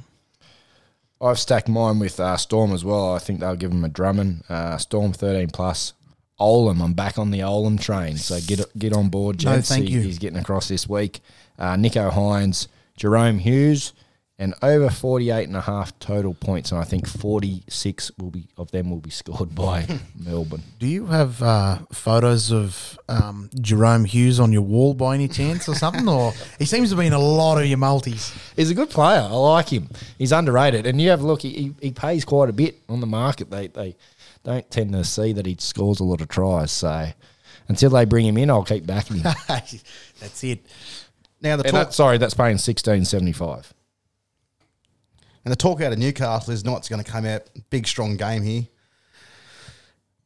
[1.21, 3.13] I've stacked mine with uh, Storm as well.
[3.13, 4.43] I think they'll give him a drumming.
[4.49, 5.93] Uh, Storm 13 plus.
[6.39, 8.17] Olam, I'm back on the Olam train.
[8.17, 10.01] So get get on board, No, thank He- you.
[10.01, 11.21] He's getting across this week.
[11.58, 12.67] Uh, Nicho Hynes,
[12.99, 13.93] Jahrome Hughes,
[14.37, 16.71] and over 48 and a half total points.
[16.71, 19.87] And I think 46 will be of them will be scored by
[20.19, 20.63] Melbourne.
[20.79, 25.69] Do you have uh, photos of um, Jahrome Hughes on your wall by any chance
[25.69, 26.07] or something?
[26.07, 28.33] or he seems to be in a lot of your multis.
[28.55, 29.21] He's a good player.
[29.21, 29.89] I like him.
[30.17, 30.85] He's underrated.
[30.85, 33.49] And you have a look, he, he, he pays quite a bit on the market.
[33.49, 33.95] They they
[34.43, 36.71] don't tend to see that he scores a lot of tries.
[36.71, 37.07] So
[37.69, 39.33] until they bring him in, I'll keep backing him.
[39.47, 40.65] That's it.
[41.41, 43.71] Now the And talk, that, sorry, that's paying sixteen seventy five.
[45.45, 48.41] And the talk out of Newcastle is not going to come out big, strong game
[48.43, 48.63] here.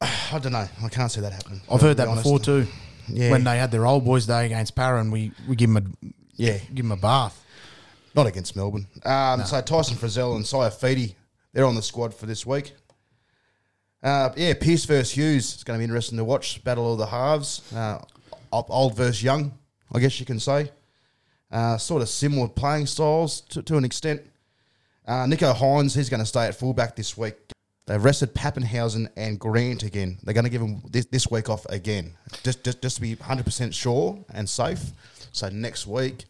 [0.00, 0.66] I don't know.
[0.82, 1.60] I can't see that happening.
[1.70, 2.24] I've heard that honest.
[2.24, 2.66] before too.
[3.08, 3.30] Yeah.
[3.30, 6.06] When they had their old boys day against Parra, and we, we give them a
[6.36, 7.44] Yeah, give 'em a bath.
[8.14, 8.86] not against Melbourne.
[9.04, 11.14] Um, So Tyson Frizell and Feedy,
[11.52, 12.72] they're on the squad for this week.
[14.02, 15.54] Uh, yeah, Pearce versus Hughes.
[15.54, 16.64] It's going to be interesting to watch.
[16.64, 17.60] Battle of the halves.
[17.72, 18.02] Uh,
[18.52, 19.52] old versus young,
[19.92, 20.70] I guess you can say.
[21.52, 24.22] Uh, sort of similar playing styles to, to an extent.
[25.10, 27.34] Uh, Nicho Hynes, he's going to stay at fullback this week.
[27.86, 30.18] They've rested Papenhuyzen and Grant again.
[30.22, 32.12] They're going to give him this, this week off again,
[32.44, 34.92] just, just just to be 100% sure and safe.
[35.32, 36.26] So next week,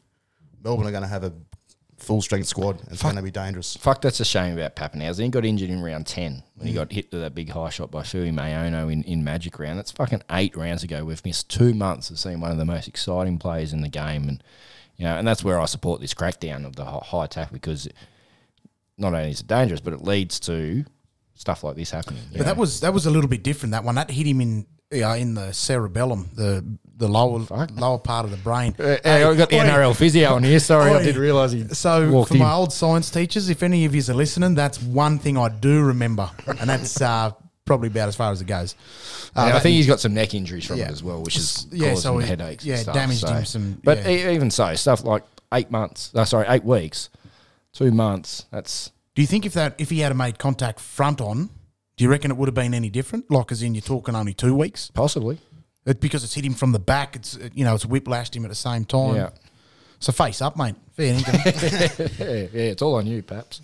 [0.64, 1.32] Melbourne are going to have a
[1.98, 2.80] full strength squad.
[2.80, 3.76] And it's going to be dangerous.
[3.76, 5.24] Fuck, that's a shame about Papenhuyzen.
[5.24, 7.90] He got injured in round 10 when he got hit with that big high shot
[7.90, 9.76] by Fui Mayono in, in Magic Round.
[9.76, 11.04] That's fucking eight rounds ago.
[11.04, 14.26] We've missed two months of seeing one of the most exciting players in the game.
[14.26, 14.42] And,
[14.96, 17.86] you know, and that's where I support this crackdown of the high attack because
[19.00, 20.84] not only is it dangerous, but it leads to
[21.34, 22.22] stuff like this happening.
[22.32, 23.72] you But that was that was a little bit different.
[23.72, 26.64] That one that hit him in yeah in the cerebellum, the
[26.96, 27.38] the lower
[27.72, 28.74] lower part of the brain.
[28.78, 29.64] Uh, hey, I got the Oi.
[29.64, 30.58] NRL physio on here.
[30.60, 32.40] Sorry, I did realise he So for in.
[32.40, 35.82] my old science teachers, if any of you are listening, that's one thing I do
[35.82, 37.30] remember, and that's uh,
[37.64, 38.74] probably about as far as it goes.
[39.34, 40.86] Uh, Yeah, I think he's got some neck injuries from Yeah.
[40.88, 42.64] it as well, which is Yeah, caused so some he- headaches.
[42.66, 43.32] yeah, and stuff, damaged so.
[43.32, 44.10] him some- But yeah.
[44.30, 45.22] e- even so, stuff like
[45.54, 46.10] eight months.
[46.14, 47.08] Oh, sorry, eight weeks,
[47.73, 48.46] two months.
[48.50, 51.50] That's Do you think if that if he had made contact front on,
[51.96, 53.31] do you reckon it would have been any different?
[53.31, 55.38] Like, as in you're talking only two weeks, possibly.
[55.87, 57.16] it, because it's hit him from the back.
[57.16, 59.16] It's uh, you know it's whiplashed him at the same time.
[59.16, 59.31] Yeah.
[59.98, 60.77] So face up, mate.
[60.96, 61.35] Fair income.
[61.44, 63.60] yeah, yeah, it's all on you, perhaps.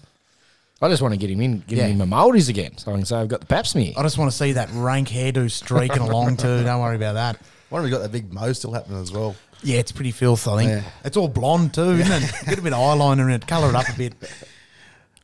[0.82, 1.86] I just want to get him in, get Yeah.
[1.86, 3.94] him in my Maldies again, so I can say I've got the pap smear.
[3.96, 6.62] I just want to see that rank hairdo streaking along too.
[6.62, 7.40] Don't worry about that.
[7.70, 9.34] Why have we got that big mo still happening as well?
[9.62, 10.70] Yeah, it's pretty filth, I think.
[10.70, 10.90] Yeah.
[11.04, 12.32] It's all blonde too, isn't it?
[12.46, 14.14] Get a bit of eyeliner in it, colour it up a bit.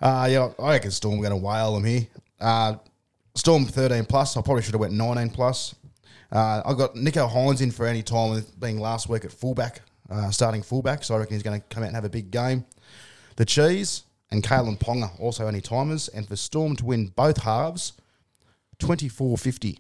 [0.01, 2.09] Uh, yeah, I reckon Storm going to whale them here.
[2.41, 2.75] Uh,
[3.37, 4.37] Storm 13 plus.
[4.37, 5.77] I probably should have went 19 plus.
[6.33, 10.31] Uh, I got Nicho Hynes in for any time being last week at fullback, uh,
[10.31, 11.05] starting fullback.
[11.05, 12.65] So I reckon he's going to come out and have a big game.
[13.37, 14.03] The Cheese
[14.33, 16.09] and Kalyn Ponga also any timers.
[16.09, 17.93] And for Storm to win both halves,
[18.81, 19.79] 24 50.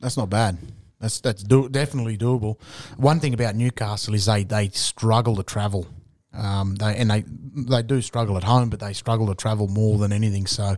[0.00, 0.56] That's not bad.
[1.00, 2.60] That's that's do, definitely doable.
[2.96, 5.86] One thing about Newcastle is they they struggle to travel.
[6.32, 7.24] Um, they and they
[7.54, 10.46] they do struggle at home, but they struggle to travel more than anything.
[10.46, 10.76] So,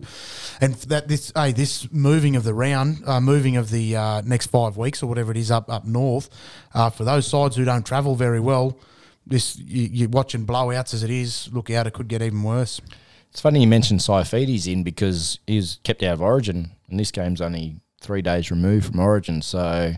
[0.61, 4.47] and that this hey this moving of the round, uh, moving of the uh, next
[4.47, 6.31] five weeks or whatever it is up up north,
[6.73, 8.79] uh, for those sides who don't travel very well,
[9.27, 11.51] this you, you're watching blowouts as it is.
[11.53, 12.81] Look out, it could get even worse.
[13.31, 17.41] It's funny you mentioned Saifides in because he's kept out of Origin, and this game's
[17.41, 19.95] only three days removed from Origin, so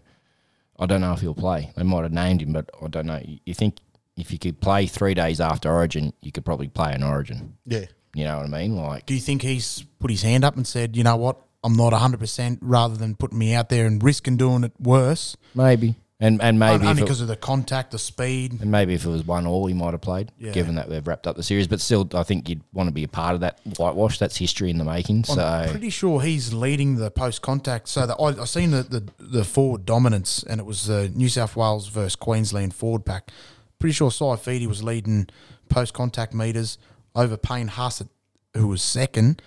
[0.78, 1.72] I don't know if he'll play.
[1.76, 3.20] They might have named him, but I don't know.
[3.44, 3.78] You think
[4.16, 7.56] if you could play three days after Origin, you could probably play an Origin.
[7.66, 7.86] Yeah.
[8.14, 8.76] You know what I mean?
[8.76, 11.74] Like, Do you think he's put his hand up and said, you know what, I'm
[11.76, 15.36] not 100% rather than putting me out there and risking doing it worse?
[15.54, 18.60] maybe, and and maybe only because of the contact, the speed.
[18.60, 20.32] and maybe if it was one all, he might have played.
[20.38, 20.52] Yeah.
[20.52, 23.04] Given that they've wrapped up the series, but still, I think you'd want to be
[23.04, 24.18] a part of that whitewash.
[24.18, 25.24] That's history in the making.
[25.24, 27.88] So I'm pretty sure he's leading the post contact.
[27.88, 31.28] So that I, I seen the, the the forward dominance, and it was the New
[31.28, 33.30] South Wales versus Queensland forward pack.
[33.78, 35.28] Pretty sure Saifiti was leading
[35.68, 36.78] post contact meters
[37.14, 38.08] over Payne Hassett,
[38.54, 39.42] who was second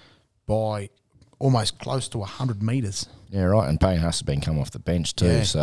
[0.45, 0.89] by
[1.39, 3.07] almost close to hundred meters.
[3.29, 3.67] Yeah, right.
[3.67, 5.27] And Payne Haas has been come off the bench too.
[5.27, 5.43] Yeah.
[5.43, 5.61] So,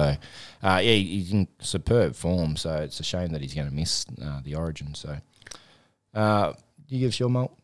[0.62, 2.56] uh, yeah, he's in superb form.
[2.56, 4.94] So it's a shame that he's going to miss uh, the Origin.
[4.94, 5.16] So,
[6.12, 6.52] uh,
[6.88, 7.56] you give us your malt?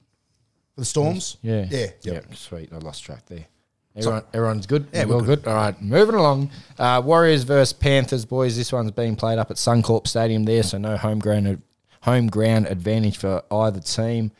[0.74, 1.36] For the Storms?
[1.42, 1.66] Yeah.
[1.70, 1.86] Yeah.
[2.02, 2.12] Yeah.
[2.14, 2.34] Yep.
[2.34, 2.72] Sweet.
[2.72, 3.46] I lost track there.
[3.96, 4.86] Everyone, everyone's good.
[4.92, 5.46] Yeah, we're we're all good.
[5.48, 6.50] All right, moving along.
[6.78, 8.56] Uh, Warriors versus Panthers, boys.
[8.56, 11.60] This one's being played up at Suncorp Stadium there, so no home ground
[12.02, 14.30] home ground advantage for either team.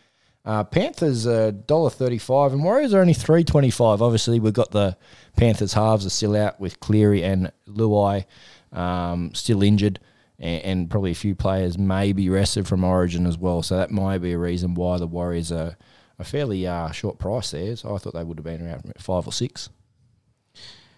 [0.43, 4.01] Uh, Panthers uh, dollar thirty five, and Warriors are only three twenty five.
[4.01, 4.97] Obviously, we've got the
[5.37, 8.25] Panthers halves are still out with Cleary and Luai
[8.73, 10.01] um, still injured,
[10.39, 13.63] and, and probably a few players may be rested from Origin as well.
[13.63, 15.77] So that might be a reason why the Warriors are
[16.19, 17.77] a fairly uh, short price there.
[17.77, 19.69] So I thought they would have been around five or six.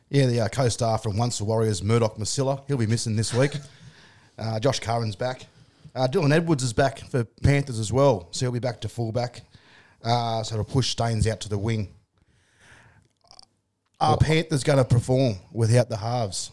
[0.09, 3.57] Yeah, the uh, co-star from Once the Warriors, Murdoch-Masila, he'll be missing this week.
[4.39, 5.47] Uh, Josh Curran's back.
[5.95, 9.43] Uh, Dylan Edwards is back for Panthers as well, so he'll be back to fullback.
[10.03, 11.89] Uh, so it'll push Staines out to the wing.
[14.01, 16.51] Are Panthers going to perform without the halves?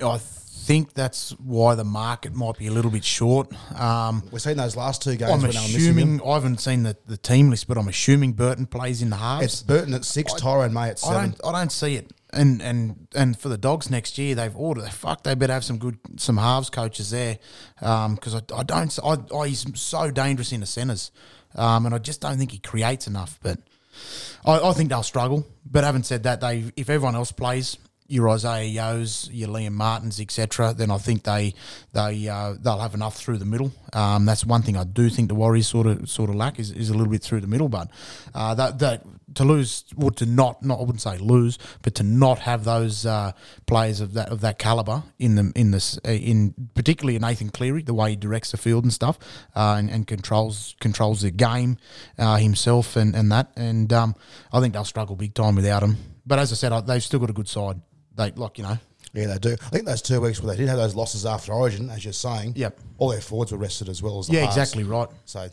[0.00, 3.52] I think that's why the market might be a little bit short.
[3.78, 6.20] Um, We've seen those last two games I'm when they were assuming.
[6.24, 9.44] I haven't seen the, the team list, but I'm assuming Burton plays in the halves.
[9.44, 11.30] It's Burton at six, Tyrone May at I seven.
[11.30, 12.12] don't I don't see it.
[12.30, 14.88] And and and for the dogs next year, they've ordered.
[14.90, 17.38] Fuck, they better have some good some halves coaches there,
[17.78, 18.98] because I, I don't.
[19.02, 21.10] I, I he's so dangerous in the centres,
[21.54, 23.38] um, and I just don't think he creates enough.
[23.42, 23.60] But
[24.44, 25.46] I, I think they'll struggle.
[25.64, 30.18] But having said that, they if everyone else plays, your Isaiah Yeo's, your Liam Martins,
[30.18, 31.54] etc., then I think they
[31.92, 33.70] they uh, they'll have enough through the middle.
[33.92, 36.70] Um, that's one thing I do think the Warriors sort of sort of lack is,
[36.70, 37.68] is a little bit through the middle.
[37.68, 37.90] But
[38.34, 39.04] uh, that that
[39.38, 43.04] to lose or to not not I wouldn't say lose, but to not have those
[43.06, 43.32] uh,
[43.66, 47.48] players of that of that caliber in them in this uh, in particularly in Nathan
[47.50, 49.18] Cleary, the way he directs the field and stuff,
[49.56, 51.78] uh, and, and controls controls the game
[52.18, 54.14] uh, himself and and that, and um,
[54.52, 55.96] I think they'll struggle big time without him.
[56.26, 57.80] But as I said, I, they've still got a good side.
[58.14, 58.78] They like you know
[59.14, 59.52] Yeah, they do.
[59.52, 62.12] I think those two weeks where they did have those losses after Origin, as you're
[62.12, 62.78] saying, Yep.
[62.98, 64.56] all their forwards were rested as well as the yeah halves.
[64.56, 65.08] exactly right.
[65.24, 65.48] So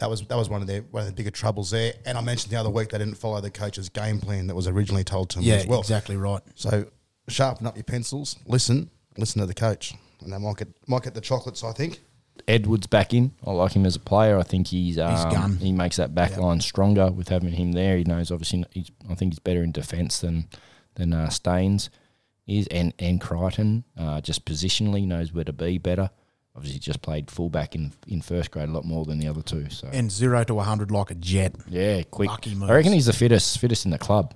[0.00, 1.92] that was that was one of their one of the bigger troubles there.
[2.04, 4.66] And I mentioned the other week they didn't follow the coach's game plan that was
[4.66, 5.80] originally told to them Yeah, as well.
[5.80, 6.42] exactly right.
[6.54, 6.86] So
[7.28, 11.14] sharpen up your pencils, listen, listen to the coach, and they might get might get
[11.14, 11.62] the chocolates.
[11.62, 12.00] I think.
[12.48, 13.32] Edwards back in.
[13.46, 14.38] I like him as a player.
[14.38, 15.56] I think he's um, gun.
[15.58, 17.98] he makes that back line stronger with having him there.
[17.98, 20.48] He knows obviously he's, I think he's better in defence than
[20.94, 21.90] than uh, Staines
[22.46, 26.10] is and and Crichton uh, just positionally knows where to be better.
[26.56, 29.70] Obviously, just played fullback in in first grade a lot more than the other two.
[29.70, 31.54] So And zero to hundred like a jet.
[31.68, 32.28] yeah, quick.
[32.28, 34.34] Lucky I reckon he's the fittest fittest in the club.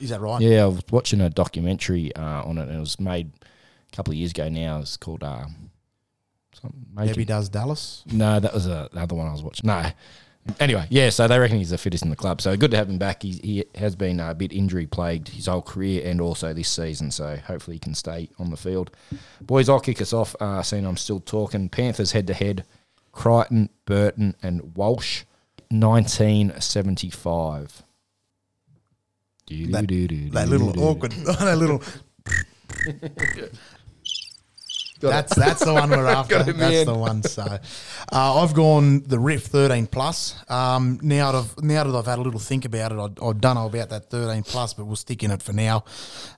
[0.00, 0.40] Is that right?
[0.40, 3.32] Yeah, I was watching a documentary uh, on it, and it was made
[3.92, 4.48] a couple of years ago.
[4.48, 5.24] Now it's called.
[5.24, 5.46] Uh,
[7.04, 8.02] Debbie does Dallas.
[8.10, 9.66] no, that was a, another one I was watching.
[9.66, 9.90] No.
[10.60, 12.40] Anyway, yeah, so they reckon he's the fittest in the club.
[12.40, 13.22] So good to have him back.
[13.22, 17.10] He, he has been a bit injury plagued his whole career and also this season.
[17.10, 18.90] So hopefully he can stay on the field.
[19.40, 20.36] Boys, I'll kick us off.
[20.40, 21.68] Uh, seeing I'm still talking.
[21.68, 22.64] Panthers head to head.
[23.12, 25.24] Crichton, Burton, and Walsh.
[25.70, 27.82] 1975.
[30.32, 31.82] That, that little awkward, that little.
[35.00, 36.42] that's that's the one we're after.
[36.42, 37.22] Got That's the one.
[37.22, 40.34] So, uh, I've gone the Riff 13 plus.
[40.50, 43.32] Um, now that I've now that I've had a little think about it, I, I
[43.32, 45.84] don't know about that 13 plus, but we'll stick in it for now.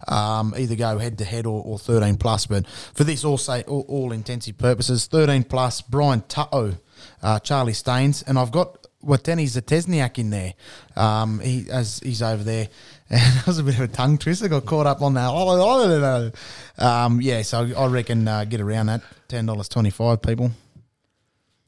[0.06, 2.46] Um, either go head to head or, or 13 plus.
[2.46, 5.80] But for this, all say all, all intensive purposes, 13 plus.
[5.80, 6.78] Brian Tutto,
[7.22, 10.54] uh, Charlie Staines, and I've got Wateni Zatesniak in there.
[10.96, 12.68] Um, he as he's over there,
[13.10, 14.48] and that was a bit of a tongue twister.
[14.48, 16.32] Got caught up on that.
[16.78, 20.22] Um, yeah, so I reckon uh, get around that ten dollars twenty five.
[20.22, 20.50] People.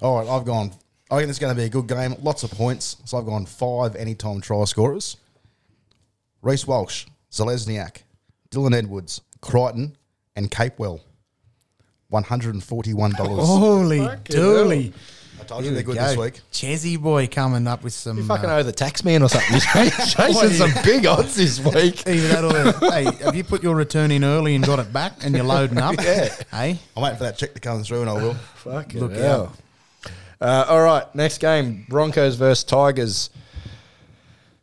[0.01, 0.73] All right, I've gone.
[1.11, 2.15] I think it's going to be a good game.
[2.23, 2.97] Lots of points.
[3.05, 5.17] So I've gone five anytime try scorers.
[6.43, 8.03] Reece Walsh, Zalesniak,
[8.51, 9.97] Dylan Edwards, Crichton,
[10.37, 11.01] and Capewell.
[12.09, 13.47] One hundred and forty-one dollars.
[13.47, 14.93] Holy dooly!
[15.51, 16.41] I told you they're good this week.
[16.53, 18.19] Chezzy boy coming up with some.
[18.19, 19.55] You fucking uh, owe the tax man or something.
[19.55, 19.65] He's
[20.15, 22.07] chasing some big odds this week.
[22.07, 22.45] Either that
[22.85, 25.45] or hey, have you put your return in early and got it back and you're
[25.45, 25.97] loading up?
[26.01, 26.29] Yeah.
[26.53, 28.35] Hey, I'm waiting for that check to come through, and I will.
[28.35, 29.53] Fucking Look hell.
[30.41, 33.31] Uh, all right, next game: Broncos versus Tigers.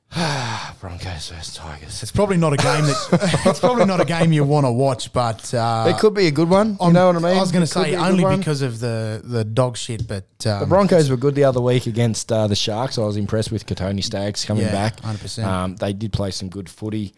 [0.79, 2.01] Broncos versus Tigers.
[2.01, 5.11] it's probably not a game that it's probably not a game you want to watch,
[5.11, 6.71] but uh, It could be a good one.
[6.71, 7.37] You I'm- know what I mean?
[7.37, 8.39] I was going to say be only one.
[8.39, 11.87] because of the the dog shit, but um, the Broncos were good the other week
[11.87, 12.97] against uh, the Sharks.
[12.97, 15.01] I was impressed with Kotoni Staggs coming Yeah, back.
[15.01, 15.43] 100%.
[15.43, 17.13] Um, they did play some good footy.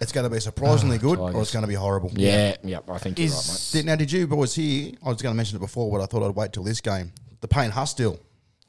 [0.00, 2.10] It's going to be surprisingly good, or it's going to be horrible.
[2.16, 3.46] Yeah, yeah, I think you're right, mate.
[3.54, 4.92] is Did, now, did you boys hear?
[5.04, 7.12] I was going to mention it before, but I thought I'd wait till this game.
[7.40, 8.18] The Payne Haas deal.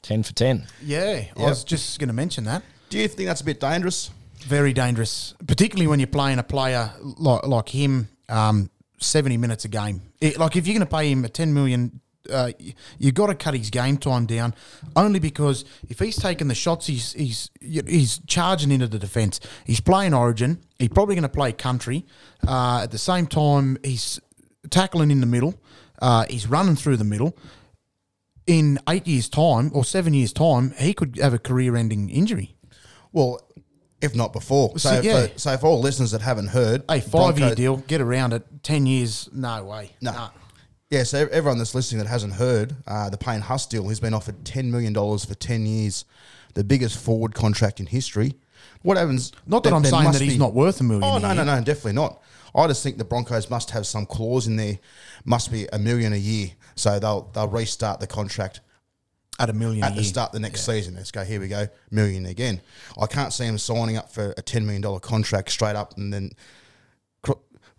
[0.03, 0.67] Ten for ten.
[0.83, 2.61] yeah, I was just going to mention that.
[2.93, 4.11] Do you think that's a bit dangerous?
[4.41, 8.69] Very dangerous, particularly when you're playing a player like like him, um,
[8.99, 10.03] seventy minutes a game.
[10.21, 12.01] It, like if you're going to pay him a ten million.
[12.29, 14.53] Uh, y- you got to cut his game time down,
[14.95, 19.39] only because if he's taking the shots, he's he's he's charging into the defence.
[19.65, 20.59] He's playing Origin.
[20.77, 22.05] He's probably going to play Country.
[22.47, 24.21] Uh, at the same time, he's
[24.69, 25.55] tackling in the middle.
[25.99, 27.35] Uh, he's running through the middle.
[28.45, 32.55] In eight years' time or seven years' time, he could have a career-ending injury.
[33.13, 33.39] Well,
[34.01, 34.77] if not before.
[34.77, 35.27] So, So, yeah.
[35.27, 38.33] for, so for all listeners that haven't heard, A five year Bronco- deal, get around
[38.33, 38.43] it.
[38.63, 39.91] Ten years, no way.
[40.01, 40.11] No.
[40.11, 40.29] Nah.
[40.89, 44.13] Yeah, so everyone that's listening that hasn't heard, uh, the Payne Haas deal, he's been
[44.13, 46.05] offered $10 million for 10 years,
[46.53, 48.35] the biggest forward contract in history.
[48.83, 49.31] What happens?
[49.47, 51.03] Not that there- I'm there saying must that he's be- not worth a million.
[51.03, 52.21] Oh, no, no, no, definitely not.
[52.55, 54.77] I just think the Broncos must have some clause in there,
[55.25, 56.51] must be a million a year.
[56.75, 58.59] So they'll they'll restart the contract
[59.39, 60.09] At a million at a the year.
[60.09, 60.95] start of the next season.
[60.95, 62.61] Let's go, here we go, million again.
[63.01, 66.31] I can't see him signing up for a $10 million contract straight up and then,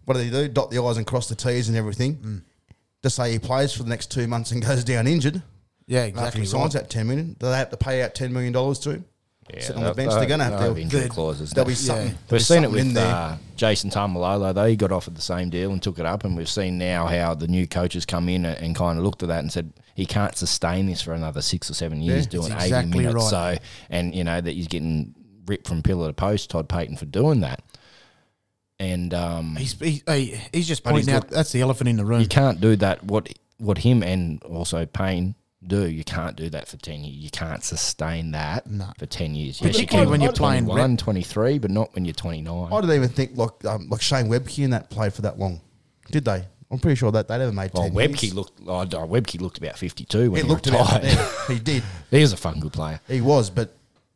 [0.04, 0.48] what do they do?
[0.52, 2.16] Dot the I's and cross the T's and everything.
[2.16, 2.42] Mm.
[3.02, 5.42] Just say he plays for the next two months and goes down injured.
[5.86, 6.40] Yeah, After exactly.
[6.42, 6.82] he signs right.
[6.82, 9.04] that 10 million, do they have to pay out $10 million to him?
[9.52, 10.80] Yeah, Sitting on the bench, they're going to they'll have to.
[10.80, 11.50] injury the- clauses.
[11.52, 12.06] There'll be something.
[12.06, 14.64] there'll We've seen it something in with uh, Jason Taumalolo, though.
[14.66, 16.24] He got offered the same deal and took it up.
[16.24, 19.22] And we've seen now how the new coaches come in and, and kind of looked
[19.22, 22.30] at that and said he can't sustain this for another six or seven years Yeah,
[22.30, 23.14] doing that's 80 minutes.
[23.14, 23.58] right.
[23.58, 25.14] So, and, you know, that he's getting
[25.46, 27.62] ripped from pillar to post, Todd Payten, for doing that.
[28.80, 31.96] And um, He's he, he- he's just But he's pointing out that's the elephant in
[31.96, 32.20] the room.
[32.20, 33.04] you can't do that.
[33.04, 33.28] What
[33.58, 35.36] what him and also Payne
[35.66, 37.16] do, you can't do that for 10 years.
[37.16, 38.86] You can't sustain that No.
[38.98, 39.60] for 10 years.
[39.60, 42.66] Yes, you Particularly can when you're playing 21, 23, but not when you're 29.
[42.72, 45.60] I don't even think like um, like Shane Webcke and that played for that long,
[46.10, 46.44] did they?
[46.70, 48.34] I'm pretty sure that they never made Well, 10 Webcke years.
[48.34, 48.60] looked.
[48.66, 51.04] Oh, no, Webcke looked about fifty-two when He he, looked about retired.
[51.04, 51.82] yeah, he did.
[52.10, 53.00] he was a fun good player.
[53.08, 53.74] He was, but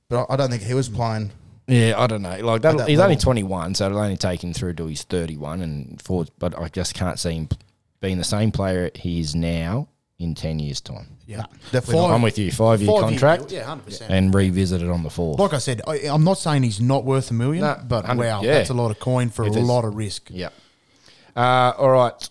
[0.09, 1.31] but I don't think he was playing.
[1.67, 2.37] Yeah, I don't know.
[2.41, 5.61] Like that, that he's only twenty-one, so it'll only take him through to he's thirty-one
[5.61, 6.31] and forward.
[6.39, 7.49] But I just can't see him
[8.01, 9.89] being the same player he is now
[10.19, 11.07] in ten years' time.
[11.27, 12.51] yeah, Definitely Five- I'm with you.
[12.51, 14.11] Five-year five-year contract deal, Yeah, hundred percent.
[14.13, 15.39] and revisit it on the fourth.
[15.39, 18.43] Like I said, I, I'm not saying he's not worth a million, No, but wow,
[18.43, 18.55] yeah.
[18.55, 20.29] that's a lot of coin for If a there's- lot of risk.
[20.33, 20.53] Yep.
[21.37, 22.31] Uh, all right,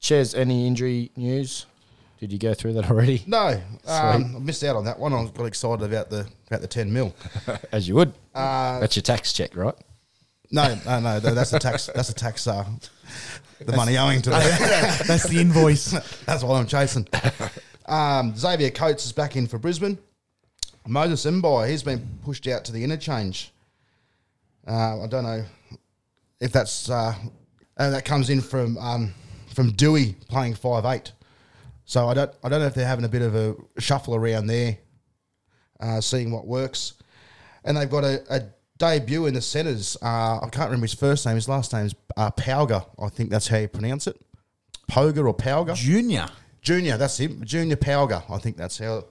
[0.00, 0.34] Ches.
[0.34, 1.66] Any injury news?
[2.18, 3.22] Did you go through that already?
[3.26, 5.12] No, um, I missed out on that one.
[5.14, 7.14] I got excited about the about the 10 mil.
[7.72, 8.12] As you would.
[8.34, 9.74] Uh, That's your tax check, right?
[10.52, 11.88] no, no, no, that's the tax.
[11.94, 12.46] That's the tax.
[12.46, 12.64] Uh,
[13.60, 15.02] the money owing to that.
[15.06, 15.90] That's the invoice.
[16.26, 17.06] That's what I'm chasing.
[17.86, 19.96] Um, Xavier Coates is back in for Brisbane.
[20.88, 23.52] Moses Mbye, he's been pushed out to the interchange.
[24.66, 25.44] Uh, I don't know
[26.40, 27.14] if that's uh,
[27.76, 29.14] uh, that comes in from um,
[29.54, 31.12] from Doueihi playing five eight.
[31.84, 34.46] So I don't I don't know if they're having a bit of a shuffle around
[34.46, 34.78] there,
[35.80, 36.94] uh, seeing what works.
[37.64, 38.42] And they've got a, a
[38.78, 39.96] debut in the centres.
[40.02, 41.34] Uh, I can't remember his first name.
[41.34, 42.86] His last name's uh, Pauga.
[42.98, 44.20] I think that's how you pronounce it.
[44.88, 45.74] Poga or Pauga?
[45.74, 46.26] Junior.
[46.62, 47.44] Junior, that's him.
[47.44, 48.22] Junior Pauga.
[48.30, 49.04] I think that's how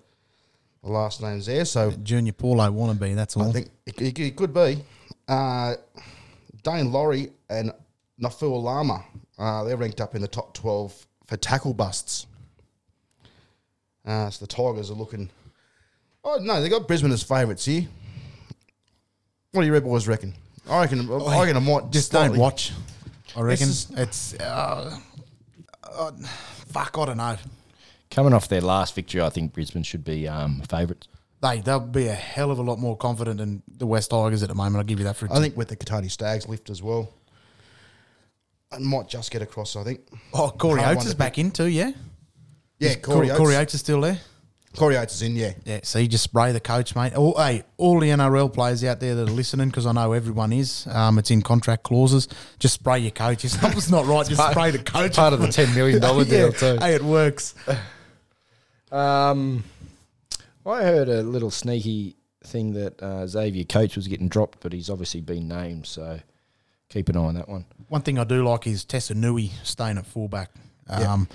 [0.84, 1.66] the last names there.
[1.66, 3.50] So Junior Paulo wannabe, that's all.
[3.50, 4.84] I think it, it, it could be.
[5.28, 5.76] Uh,
[6.64, 7.72] Daine Laurie and
[8.22, 9.04] Nafua Lama,
[9.40, 12.28] uh, they're ranked up in the top 12 for tackle busts.
[14.06, 15.30] Uh, so the Tigers are looking.
[16.24, 17.88] Oh, no, they got Brisbane as favourites here.
[19.52, 20.36] What do you Red Boys reckon?
[20.70, 22.72] I reckon, I reckon I might Just slightly- don't watch.
[23.36, 24.98] I reckon is- it's uh,
[25.84, 26.12] uh,
[26.72, 26.98] fuck.
[26.98, 27.38] I don't know.
[28.12, 31.08] Coming off their last victory, I think Brisbane should be um, favourites.
[31.42, 34.50] They they'll be a hell of a lot more confident than the West Tigers at
[34.50, 34.78] the moment.
[34.78, 35.28] I'll give you that for.
[35.28, 37.14] a I think with the Kotoni Staggs lift as well.
[38.72, 40.02] I might just get across, I think.
[40.34, 41.68] Oh, Corey Hard Oates one is to back in too.
[41.68, 41.92] Yeah,
[42.78, 43.62] Yeah, Is Corey, Corey Oates.
[43.62, 44.20] Oates is still there.
[44.78, 45.54] Corey Oates is in, yeah.
[45.66, 47.16] Yeah, so you just spray the coach, mate.
[47.16, 50.54] All, hey, all the NRL players out there that are listening, because I know everyone
[50.54, 50.86] is.
[50.88, 52.28] Um, it's in contract clauses.
[52.60, 53.44] Just spray your coach.
[53.44, 55.16] If something's not right, just spray the coach.
[55.16, 56.78] Part of the $10 million Yeah, deal, too.
[56.80, 57.56] Hey, it works.
[58.92, 59.64] Um,
[60.66, 64.90] I heard a little sneaky thing that uh, Xavier Coates was getting dropped, but he's
[64.90, 66.20] obviously been named, so
[66.90, 67.66] keep an eye on that one.
[67.90, 70.52] One thing I do like is Tesi Niu staying at fullback.
[70.88, 71.28] Um,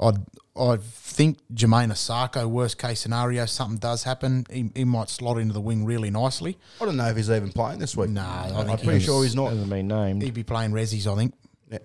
[0.00, 0.12] I
[0.58, 5.54] I think Jamayne Isaako, worst case scenario, something does happen, he, he might slot into
[5.54, 6.58] the wing really nicely.
[6.80, 8.10] I don't know if he's even playing this week.
[8.10, 9.50] No, I I'm pretty sure he's not.
[9.50, 10.22] Hasn't been named.
[10.22, 11.34] He'd be playing Rezzies, I think.
[11.70, 11.78] Yeah.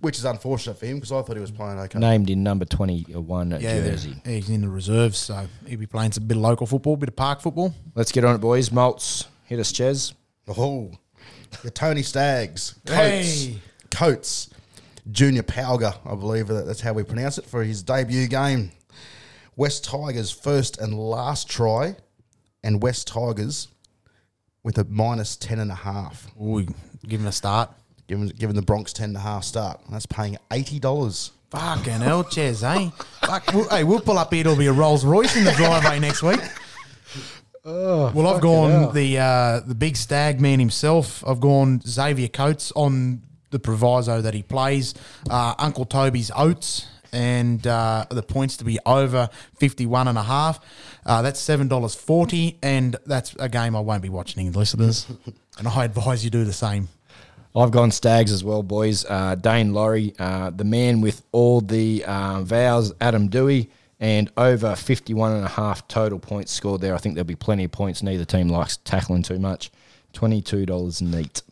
[0.00, 1.98] Which is unfortunate for him because I thought he was playing okay.
[1.98, 4.16] Named in number 21 at Yeah, Jersey.
[4.24, 7.16] he's in the reserves, so he'd be playing some bit of local football, bit of
[7.16, 7.72] park football.
[7.94, 8.72] Let's get on it, boys.
[8.72, 10.12] Malts, hit us, Ches.
[10.48, 10.90] Oh,
[11.62, 12.74] the Tony Staggs.
[12.86, 13.44] Coates.
[13.44, 13.58] Hey.
[13.90, 14.50] Coates.
[15.10, 18.72] Junior Pauga, I believe that- that's how we pronounce it, for his debut game.
[19.54, 21.96] West Tigers first and last try,
[22.64, 23.68] and West Tigers
[24.64, 26.26] with a minus 10 and a half.
[26.40, 26.66] Ooh,
[27.06, 27.70] give him a start.
[28.08, 29.80] Given, given the Bronx 10 and a half start.
[29.90, 31.30] That's paying $80.
[31.50, 32.90] Fucking hell, Ches, eh?
[33.24, 34.40] Fuck, we'll, hey, we'll pull up here.
[34.40, 36.40] It'll be a Rolls Royce in the driveway next week.
[37.66, 41.26] Well, I've gone the uh, the big stag man himself.
[41.26, 44.94] I've gone Xavier Coates on the proviso that he plays.
[45.28, 50.60] Uh, Uncle Toby's Oats and uh, the points to be over 51 and a half.
[51.04, 55.06] Uh, that's $7.40 and that's a game I won't be watching, listeners.
[55.58, 56.88] and I advise you do the same.
[57.54, 59.06] I've gone Staggs as well, boys.
[59.06, 63.68] Uh, Daine Laurie, uh, the man with all the uh, vows, Adam Doueihi,
[63.98, 66.94] and over 51 and a half total points scored there.
[66.94, 68.02] I think there'll be plenty of points.
[68.02, 69.70] Neither team likes tackling too much.
[70.14, 71.42] $22 neat.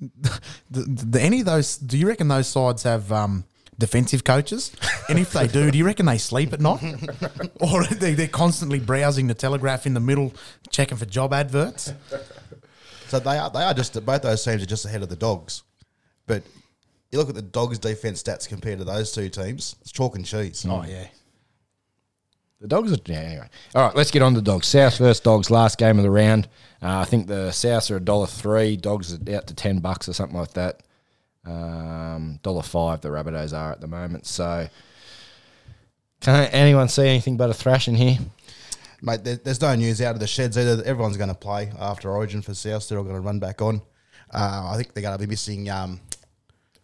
[0.00, 1.76] the, the, any of those?
[1.76, 3.44] Do you reckon those sides have um,
[3.78, 4.72] defensive coaches?
[5.08, 6.82] And if they do, do you reckon they sleep at night,
[7.60, 10.34] or they, they're constantly browsing the Telegraph in the middle,
[10.68, 11.92] checking for job adverts?
[13.06, 15.62] So they are, they are just, both those teams are just ahead of the Dogs.
[16.26, 16.42] But
[17.12, 20.26] you look at the Dogs' defense stats compared to those two teams, it's chalk and
[20.26, 20.66] cheese.
[20.68, 21.06] Oh yeah,
[22.60, 23.48] The dogs are yeah, anyway.
[23.74, 24.66] All right, let's get on to dogs.
[24.66, 25.50] South versus dogs.
[25.50, 26.48] Last game of the round.
[26.82, 28.76] Uh, I think the Souths are a dollar three.
[28.76, 30.82] Dogs are out to ten bucks or something like that.
[31.44, 33.02] Um, dollar five.
[33.02, 34.26] The Rabbitohs are at the moment.
[34.26, 34.68] So,
[36.20, 38.18] can anyone see anything but a thrash in here?
[39.02, 40.82] Mate, there, there's no news out of the sheds either.
[40.82, 42.88] Everyone's going to play after Origin for South.
[42.88, 43.82] They're all going to run back on.
[44.32, 46.00] Uh, I think they're going to be missing um,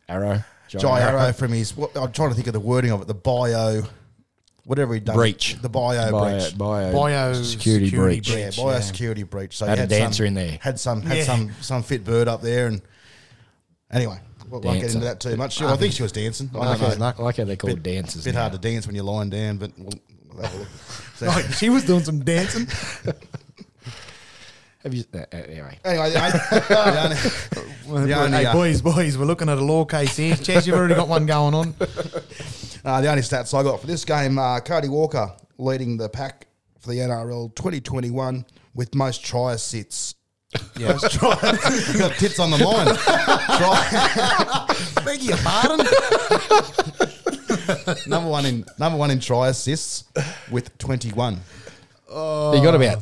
[0.09, 0.45] Arrow.
[0.69, 1.77] Jai Arrow from his.
[1.77, 3.07] What, I'm trying to think of the wording of it.
[3.07, 3.83] The bio,
[4.65, 5.17] whatever he done.
[5.17, 5.57] Breach.
[5.61, 6.57] The bio Bio, breach.
[6.59, 8.31] bio, Bio security, security breach.
[8.31, 8.81] Yeah, breach, bio yeah.
[8.81, 9.57] security breach.
[9.57, 10.59] So Had he a dancer some, in there.
[10.61, 11.25] Had some had Yeah.
[11.25, 12.81] some some fit bird up there, and
[13.91, 14.87] anyway, we won't get Dancer.
[14.99, 15.61] into that too much.
[15.63, 16.51] I think she was dancing.
[16.55, 17.05] I I don't like, know.
[17.07, 18.25] how, I like how they call it dancers.
[18.25, 18.41] bit now.
[18.43, 19.93] hard to dance when you're lying down, but we'll,
[20.33, 20.69] we'll have a look.
[21.17, 22.67] So- Like, she was doing some dancing.
[24.83, 27.03] Have you, uh, uh, anyway, anyway, the
[27.87, 30.35] only, the only, hey, uh, boys, boys, we're looking at a law case here.
[30.35, 31.75] Chaz, you've already got one going on.
[32.85, 36.49] Uh, the only stats I got for this game, uh, Cody Walker leading the pack
[36.81, 40.17] for the NRL 2021 with most try assists.
[40.77, 40.89] Yeah.
[40.89, 41.31] Most try,
[41.97, 42.97] got tits on the line.
[43.57, 44.67] try,
[45.05, 45.87] Beg your pardon.
[48.11, 50.03] number one in number one in try assists
[50.51, 51.39] with 21.
[52.11, 52.57] Oh.
[52.57, 52.99] you got about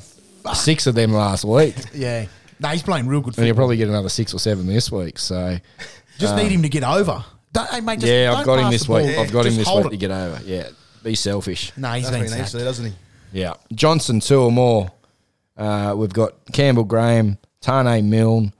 [0.55, 2.27] six of them last week, Yeah.
[2.63, 3.61] No, he's playing real good and you'll football.
[3.63, 5.19] probably get another six or seven this week.
[5.19, 5.57] So.
[6.19, 7.25] Just need him to get over.
[7.53, 8.97] Don't, hey, mate, just yeah, don't I've got him pass this the ball.
[9.03, 9.17] week.
[9.19, 9.99] I've got him this hold week to it.
[9.99, 10.41] get over.
[10.45, 10.69] Yeah,
[11.03, 11.73] be selfish.
[11.77, 12.61] No, he's That's been what he needs sacked.
[12.61, 12.93] to, doesn't he?
[13.33, 14.91] Yeah, Johnson two or more.
[15.57, 18.53] Uh, we've got Campbell Graham, Taane Milne,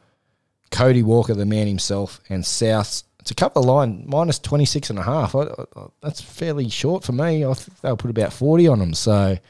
[0.71, 3.03] Cody Walker, the man himself, and South.
[3.21, 5.35] It's a couple of line minus 26 and a half.
[5.35, 7.45] I, I, I- that's fairly short for me.
[7.45, 8.95] I think they'll put about 40 on them.
[8.95, 9.41] So I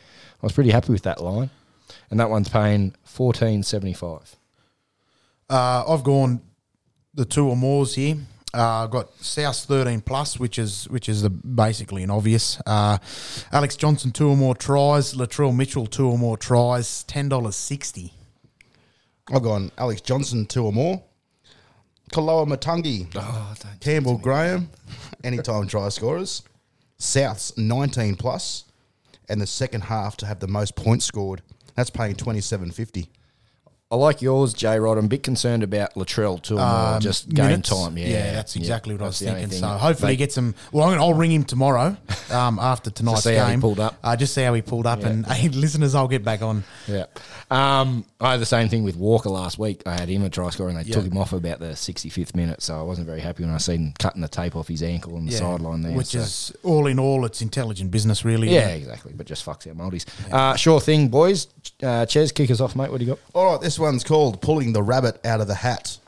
[0.43, 1.51] was pretty happy with that line.
[2.11, 4.37] And that one's paying 14.75.
[5.49, 6.41] Uh, I've gone
[7.15, 8.17] the two or mores here.
[8.53, 12.61] Uh, I've got South thirteen plus, which is which is the basically an obvious.
[12.67, 12.99] Uh,
[13.53, 15.15] Alex Johnson two or more tries.
[15.15, 17.05] Latrell Mitchell two or more tries.
[17.05, 18.13] Ten dollars sixty.
[19.33, 21.03] I've gone Alex Johnson, two or more.
[22.11, 23.07] Koloamatangi.
[23.15, 23.55] Oh.
[23.79, 24.71] Campbell Graham,
[25.23, 26.43] anytime try scorers.
[26.99, 28.65] South's 19 plus,
[29.29, 31.43] and the second half to have the most points scored.
[31.75, 33.09] That's paying 27.50.
[33.93, 34.99] I like yours, J Rod.
[34.99, 36.57] I'm a bit concerned about Latrell too.
[36.61, 37.71] Um, just game minutes.
[37.71, 37.99] time.
[37.99, 39.59] Yeah, yeah, that's exactly what I was That's the only thinking.
[39.59, 40.55] So hopefully he gets some.
[40.71, 41.97] Well, I'm gonna, I'll ring him tomorrow
[42.31, 43.41] um, after tonight's see game.
[43.43, 43.97] how he pulled up.
[44.05, 46.63] Uh, just see how he pulled up, and hey, listeners, I'll get back on.
[46.87, 47.07] Yeah.
[47.51, 49.83] Um, I had the same thing with Walker last week.
[49.85, 50.95] I had him a try scorer and they Yeah.
[50.95, 53.87] took him off about the 65th minute, so I wasn't very happy when I seen
[53.89, 55.97] him cutting the tape off his ankle on the sideline there.
[55.97, 58.51] which so- is all in all, it's intelligent business, really.
[58.51, 60.07] yeah, isn't exactly, but just fucks our multis.
[60.31, 61.49] Uh, sure thing, boys.
[61.83, 62.89] Uh, Ches, kick us off, mate.
[62.93, 63.19] What do you got?
[63.35, 65.99] All right, this one's called Pulling the Rabbit Out of the Hat.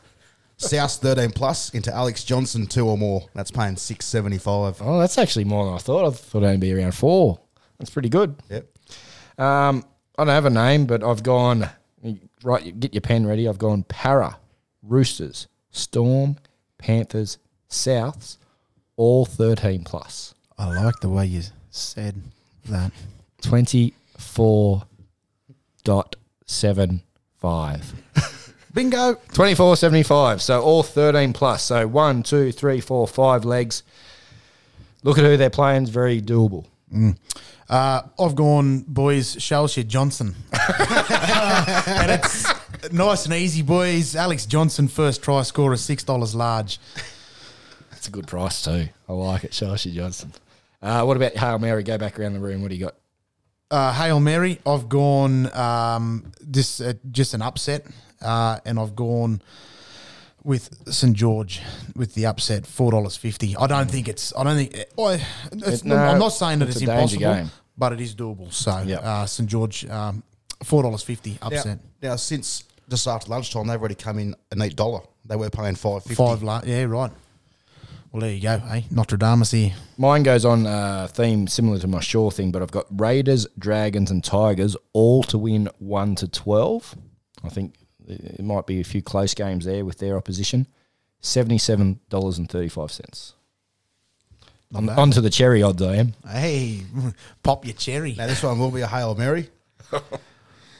[0.58, 3.26] South 13 plus into Alex Johnson, two or more.
[3.34, 4.80] That's paying 675.
[4.80, 6.06] Oh, that's actually more than I thought.
[6.06, 7.40] I thought it'd be around four.
[7.78, 8.36] That's pretty good.
[8.48, 8.68] Yep.
[9.38, 9.84] Um,
[10.16, 11.68] I don't have a name, but I've gone.
[12.44, 13.48] Right, get your pen ready.
[13.48, 14.38] I've gone Parra,
[14.82, 16.36] Roosters, Storm,
[16.78, 18.38] Panthers, Souths,
[18.96, 20.34] all thirteen plus.
[20.58, 22.20] I like the way you said
[22.68, 22.92] that.
[23.40, 24.82] Twenty four
[25.84, 26.16] dot
[26.46, 27.02] seven
[27.42, 27.92] five.
[28.74, 29.16] Bingo.
[29.34, 30.40] Twenty four seventy five.
[30.40, 31.64] So all thirteen plus.
[31.64, 33.82] So one, two, three, four, five legs.
[35.02, 35.82] Look at who they're playing.
[35.82, 36.66] It's very doable.
[37.68, 40.36] Uh, I've gone, boys, Shalshire Johnson.
[40.52, 42.46] and it's
[42.92, 44.14] nice and easy, boys.
[44.14, 46.78] Alex Johnson, first try scorer, $6 large.
[47.90, 48.88] That's a good price too.
[49.08, 49.52] I like it.
[49.52, 50.32] Shashi Johnson.
[50.82, 51.82] Uh, what about Hail Mary?
[51.82, 52.60] Go back around the room.
[52.62, 52.94] What do you got?
[53.72, 57.86] Uh, Hail Mary, I've gone um, this uh, just an upset,
[58.20, 59.40] uh, and I've gone
[60.44, 61.62] with St George
[61.96, 63.56] with the upset, four dollars fifty.
[63.56, 64.34] I don't think it's.
[64.36, 64.74] I don't think.
[64.98, 67.50] I, it's, It- no, I'm not saying that it's it's, a danger impossible, game.
[67.78, 68.52] but it is doable.
[68.52, 69.00] So Yep.
[69.02, 70.22] uh, St George, um,
[70.62, 71.78] four dollars fifty upset.
[72.02, 75.00] now, since just after lunchtime, they've already come in a eight dollar.
[75.24, 76.14] They were paying 550.
[76.14, 77.10] Five, la- yeah, right.
[78.12, 78.50] Well, there you go.
[78.50, 78.58] Eh?
[78.58, 79.72] Hey, Notre Dame is here.
[79.96, 84.10] Mine goes on a theme similar to my Shaw thing, but I've got Raiders, Dragons,
[84.10, 86.94] and Tigers all to win one to twelve.
[87.42, 87.74] I think
[88.06, 90.66] it might be a few close games there with their opposition.
[91.20, 93.32] Seventy-seven dollars and thirty-five cents.
[94.74, 96.14] On, on to the cherry odds, I am.
[96.26, 96.82] Hey,
[97.42, 98.14] pop your cherry.
[98.14, 99.48] Now, this one will be a Hail Mary.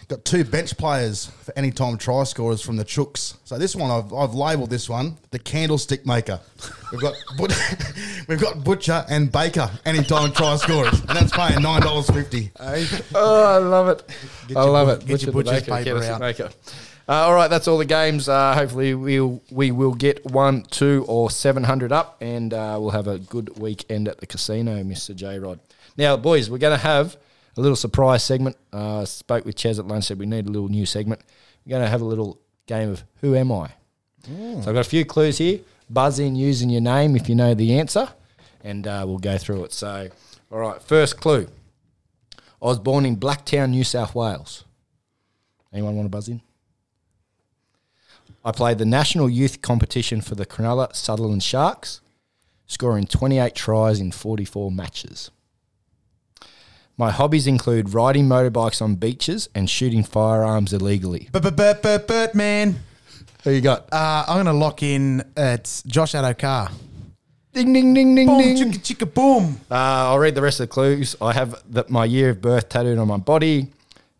[0.08, 3.36] Got two bench players for anytime try scorers from the Chooks.
[3.44, 6.40] So this one, I've, I've labelled this one the candlestick maker.
[6.90, 7.56] We've got but-
[8.28, 12.50] we've got Butcher and Baker anytime try scorers, and that's paying nine dollars fifty.
[13.14, 14.02] Oh, I love it.
[14.48, 15.06] Get I your love it.
[15.06, 16.20] get your Butcher butcher's baker, paper get us a out.
[16.20, 16.50] baker.
[17.08, 18.28] Uh, all right, that's all the games.
[18.28, 22.90] Uh, hopefully, we'll we will get one, two, or seven hundred up, and uh, we'll
[22.90, 25.58] have a good weekend at the casino, Mister J Rod.
[25.96, 27.16] Now, boys, we're going to have
[27.56, 28.56] a little surprise segment.
[28.72, 30.04] Uh, spoke with Ches at lunch.
[30.04, 31.22] Said we need a little new segment.
[31.64, 33.70] We're going to have a little game of Who Am I?
[34.62, 35.60] So I've got a few clues here.
[35.90, 38.08] Buzz in using your name if you know the answer,
[38.62, 39.72] and uh, we'll go through it.
[39.72, 40.08] So,
[40.50, 41.48] all right, first clue.
[42.62, 44.64] I was born in Blacktown, New South Wales.
[45.72, 46.40] Anyone want to buzz in?
[48.44, 52.00] I played the national youth competition for the Cronulla Sutherland Sharks,
[52.66, 55.30] scoring 28 tries in 44 matches.
[56.96, 61.28] My hobbies include riding motorbikes on beaches and shooting firearms illegally.
[61.32, 62.76] But, but, but, but, but, man.
[63.44, 63.92] Who you got?
[63.92, 66.70] Uh, I'm going to lock in at Josh Addo-Carr.
[67.54, 68.56] Ding, ding, ding, ding, Boom, ding.
[68.72, 69.60] chicka, chicka, boom.
[69.70, 71.16] Uh, I'll read the rest of the clues.
[71.20, 73.68] I have the, my year of birth tattooed on my body.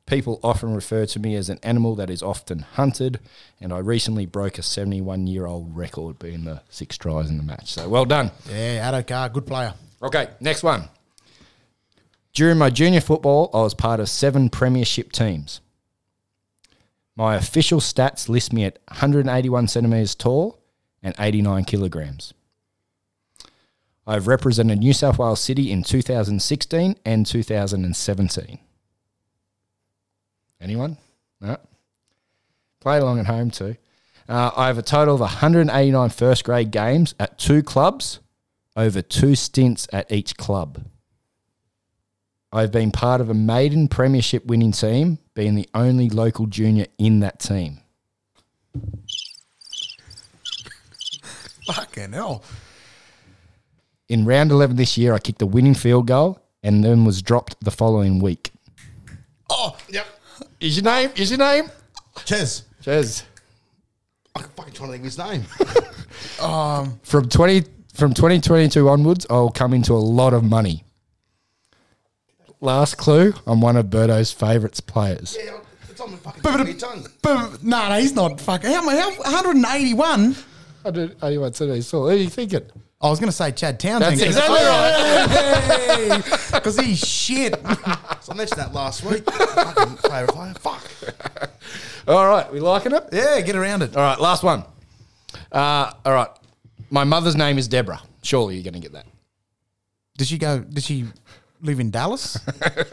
[0.07, 3.21] People often refer to me as an animal that is often hunted,
[3.61, 7.43] and I recently broke a 71 year old record, being the six tries in the
[7.43, 7.73] match.
[7.73, 8.33] So well done.
[8.51, 9.73] Yeah, Addo-Carr, good player.
[10.03, 10.89] Okay, next one.
[12.33, 15.61] During my junior football, I was part of seven premiership teams.
[17.15, 20.59] My official stats list me at 181 centimetres tall
[21.03, 22.33] and 89 kilograms.
[24.07, 28.59] I've represented New South Wales City in 2016 and 2017.
[30.61, 30.97] Anyone?
[31.41, 31.59] No.
[32.81, 33.77] Play along at home too.
[34.29, 38.21] Uh, I have a total of 189 first grade games at two clubs
[38.75, 40.85] over two stints at each club.
[42.53, 47.21] I've been part of a maiden premiership winning team, being the only local junior in
[47.21, 47.79] that team.
[51.67, 52.43] Fucking hell.
[54.09, 57.63] In round 11 this year, I kicked a winning field goal and then was dropped
[57.65, 58.51] the following week.
[59.49, 60.07] Oh, yep.
[60.61, 61.11] Is your name?
[61.17, 61.71] Is your name?
[62.25, 62.65] Ches.
[62.83, 63.25] Ches.
[64.35, 65.45] I'm fucking trying to think of his name.
[66.41, 70.85] Um, From twenty from twenty twenty two onwards, I'll come into a lot of money.
[72.63, 75.37] Last clue: I'm one of Birdo's favourites players.
[75.39, 75.59] Yeah,
[75.91, 77.07] it's on the fucking tip of your tongue.
[77.21, 78.71] but no, no, he's not fucking.
[78.71, 79.11] How, how
[79.43, 80.37] 181?
[80.85, 82.03] I did anyone said he saw.
[82.03, 82.63] Who are you thinking?
[83.01, 84.21] I was going to say Chad Townsend.
[84.21, 86.23] That's exactly right.
[86.53, 87.55] Because he's shit.
[88.23, 89.29] So I mentioned that last week.
[89.29, 90.55] fucking favourite player.
[90.55, 91.51] Fuck.
[92.07, 93.09] All right, we liking it.
[93.13, 93.97] Yeah, get around it.
[93.97, 94.63] All right, last one.
[95.51, 96.29] Uh, all right,
[96.89, 98.01] my mother's name is Deborah.
[98.23, 99.07] Surely you're going to get that.
[100.19, 100.61] Did she go?
[100.61, 101.07] Did she
[101.63, 102.39] live in Dallas?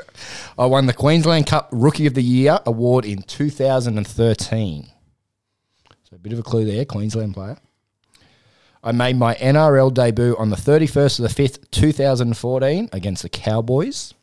[0.57, 4.91] I won the Queensland Cup Rookie of the Year award in 2013.
[6.03, 7.57] So a bit of a clue there, Queensland player.
[8.83, 14.13] I made my NRL debut on the 31st of the 5th, 2014 against the Cowboys.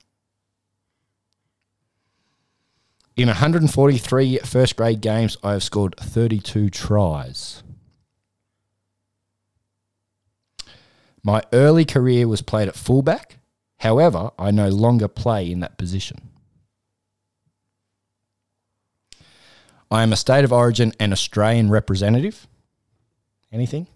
[3.17, 7.63] In 143 first grade games, I have scored 32 tries.
[11.23, 13.39] My early career was played at fullback.
[13.79, 16.31] However, I no longer play in that position.
[19.91, 22.47] I am a state of origin and Australian representative.
[23.53, 23.87] Anything?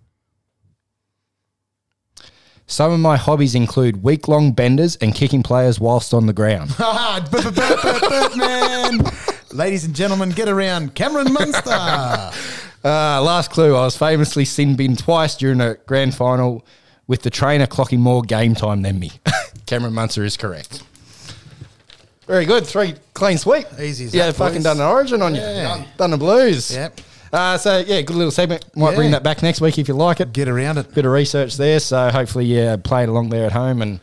[2.67, 6.71] Some of my hobbies include week long benders and kicking players whilst on the ground.
[7.33, 9.11] B-
[9.53, 12.31] Ladies and gentlemen, get around Cameron Munster.
[12.83, 16.65] Uh, last clue I was famously sin bin twice during a grand final
[17.07, 19.11] with the trainer clocking more game time than me.
[19.71, 20.83] Cameron Munster is correct.
[22.27, 22.67] Very good.
[22.67, 23.67] Three clean sweep.
[23.81, 24.65] Easy as Yeah, that, fucking boys.
[24.65, 25.41] done an origin on you.
[25.41, 25.85] Yeah.
[25.97, 26.75] Done the blues.
[26.75, 27.01] Yep.
[27.33, 28.65] Uh, so, yeah, good little segment.
[28.77, 29.19] Might bring Yeah.
[29.19, 30.33] that back next week if you like it.
[30.33, 30.93] Get around it.
[30.93, 31.79] Bit of research there.
[31.79, 34.01] So, hopefully, yeah, play it along there at home and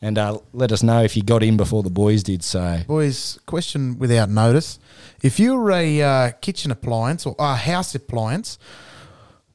[0.00, 2.44] and uh, let us know if you got in before the boys did.
[2.44, 4.78] So, Boys, question without notice.
[5.20, 8.56] If you were a uh, kitchen appliance or a house appliance,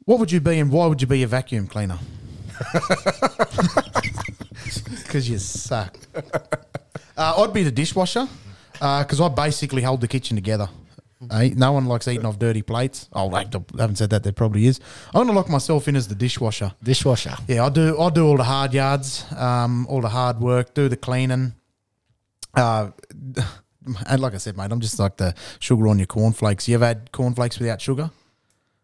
[0.04, 2.00] what would you be and why would you be a vacuum cleaner?
[5.04, 5.98] Because you suck.
[7.16, 8.28] Uh, I'd be the dishwasher
[8.74, 10.68] because I basically hold the kitchen together.
[11.32, 11.52] Eh?
[11.56, 13.08] No one likes eating off dirty plates.
[13.14, 13.46] Oh, I
[13.78, 14.24] haven't said that.
[14.24, 14.80] There probably is.
[15.08, 16.74] I'm going to lock myself in as the dishwasher.
[16.82, 17.36] dishwasher.
[17.48, 18.00] Yeah, I do.
[18.00, 21.54] I do all the hard yards, um, all the hard work, do the cleaning.
[22.54, 22.90] Uh,
[24.08, 26.68] and like I said, mate, I'm just like the sugar on your cornflakes.
[26.68, 28.10] You ever had cornflakes without sugar?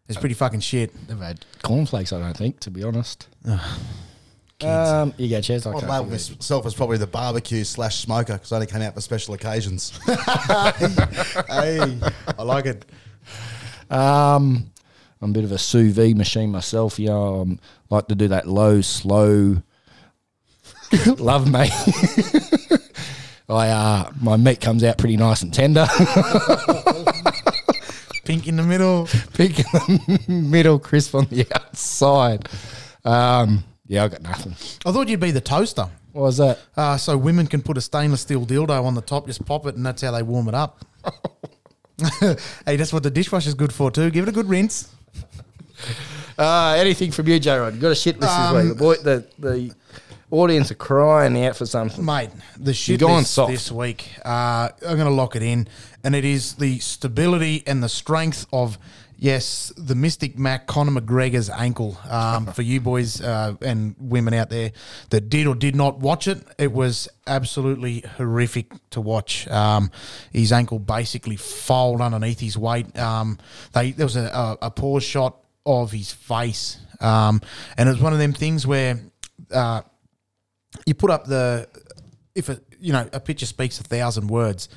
[0.08, 0.92] It's pretty fucking shit.
[1.08, 3.28] Never had cornflakes, I don't think, to be honest.
[4.64, 5.66] um, you go, Chaz.
[5.66, 6.36] I I'd can't label think of it.
[6.38, 9.98] myself as probably the barbecue slash smoker because I only came out for special occasions.
[10.06, 10.14] hey,
[11.48, 12.84] I like it.
[13.90, 14.70] Um,
[15.22, 16.98] I'm a bit of a sous vide machine myself.
[16.98, 19.62] You know, um, like to do that low, slow.
[21.18, 21.68] Love me.
[23.48, 25.86] I uh, my meat comes out pretty nice and tender.
[28.24, 29.08] Pink in the middle.
[29.34, 29.64] Pink in
[30.06, 32.48] the middle, crisp on the outside.
[33.04, 34.52] Um, yeah, I got nothing.
[34.86, 35.88] I thought you'd be the toaster.
[36.12, 36.60] What was that?
[36.76, 39.74] Uh, so women can put a stainless steel dildo on the top, just pop it,
[39.74, 40.84] and that's how they warm it up.
[42.66, 44.10] hey, that's what the dishwasher's good for too.
[44.12, 44.94] Give it a good rinse.
[46.38, 47.74] Uh, anything from you, J Rod?
[47.74, 48.72] You got a shit list Um, this week.
[48.72, 49.74] The, boy, the the
[50.30, 52.04] audience are crying out for something.
[52.04, 53.50] Mate, the shit going list soft.
[53.52, 55.66] this week, uh, I'm going to lock it in,
[56.04, 58.78] and it is the stability and the strength of,
[59.20, 61.96] yes, the Mystic Mac Conor McGregor's ankle.
[62.08, 64.72] Um, for you boys uh, and women out there
[65.10, 69.46] that did or did not watch it, it was absolutely horrific to watch.
[69.48, 69.92] Um,
[70.32, 72.98] his ankle basically folded underneath his weight.
[72.98, 73.38] Um,
[73.72, 77.40] they there was a, a, a pause shot of his face, um,
[77.76, 78.98] and it was one of them things where.
[79.50, 79.82] Uh,
[80.86, 81.68] you put up the
[82.34, 84.68] if a you know a picture speaks a thousand words.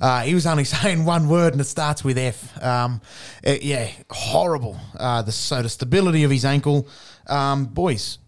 [0.00, 2.62] Uh, he was only saying one word and it starts with F.
[2.62, 3.00] Um,
[3.44, 4.78] eh, yeah, horrible.
[4.98, 6.88] Uh, the so the stability of his ankle,
[7.26, 8.18] um, boys.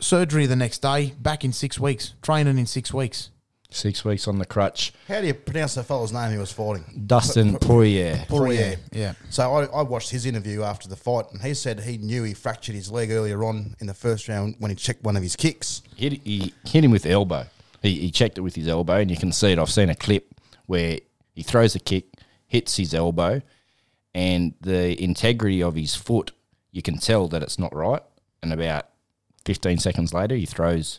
[0.00, 3.30] Surgery the next day, back in six weeks, training in six weeks.
[3.70, 4.94] Six weeks on the crutch.
[5.08, 7.02] How do you pronounce the fellow's name he was fighting?
[7.06, 8.24] Dustin Poirier.
[8.26, 8.76] Poirier.
[8.92, 9.12] Yeah.
[9.28, 12.32] So I, I watched his interview after the fight, and he said he knew he
[12.32, 15.36] fractured his leg earlier on in the first round when he checked one of his
[15.36, 15.82] kicks.
[15.96, 17.44] hit, he hit him with the elbow.
[17.82, 19.58] He, he checked it with his elbow, and you can see it.
[19.58, 21.00] I've seen a clip where
[21.38, 22.06] he throws a kick,
[22.48, 23.40] hits his elbow,
[24.12, 26.32] and the integrity of his foot,
[26.72, 28.02] you can tell that it's not right.
[28.42, 28.88] And about
[29.44, 30.98] 15 seconds later, he throws.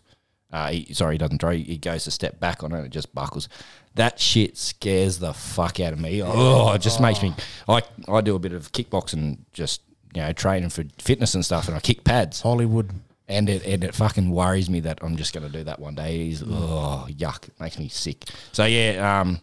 [0.50, 1.52] Uh, he, sorry, he doesn't throw.
[1.52, 2.78] He goes a step back on it.
[2.78, 3.50] and It just buckles.
[3.96, 6.24] That shit scares the fuck out of me.
[6.24, 7.34] Oh, it just makes me.
[7.68, 9.82] I I do a bit of kickboxing, just
[10.16, 12.90] you know, training for fitness and stuff, and I kick pads Hollywood.
[13.28, 15.96] and it, and it fucking worries me that I'm just going to do that one
[15.96, 16.18] day.
[16.26, 18.24] He's, oh yuck, it makes me sick.
[18.54, 19.40] So yeah, um,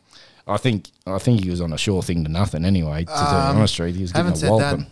[0.47, 3.01] I think I think he was on a sure thing to nothing anyway.
[3.01, 4.86] To tell you the honest truth, he was getting a said that.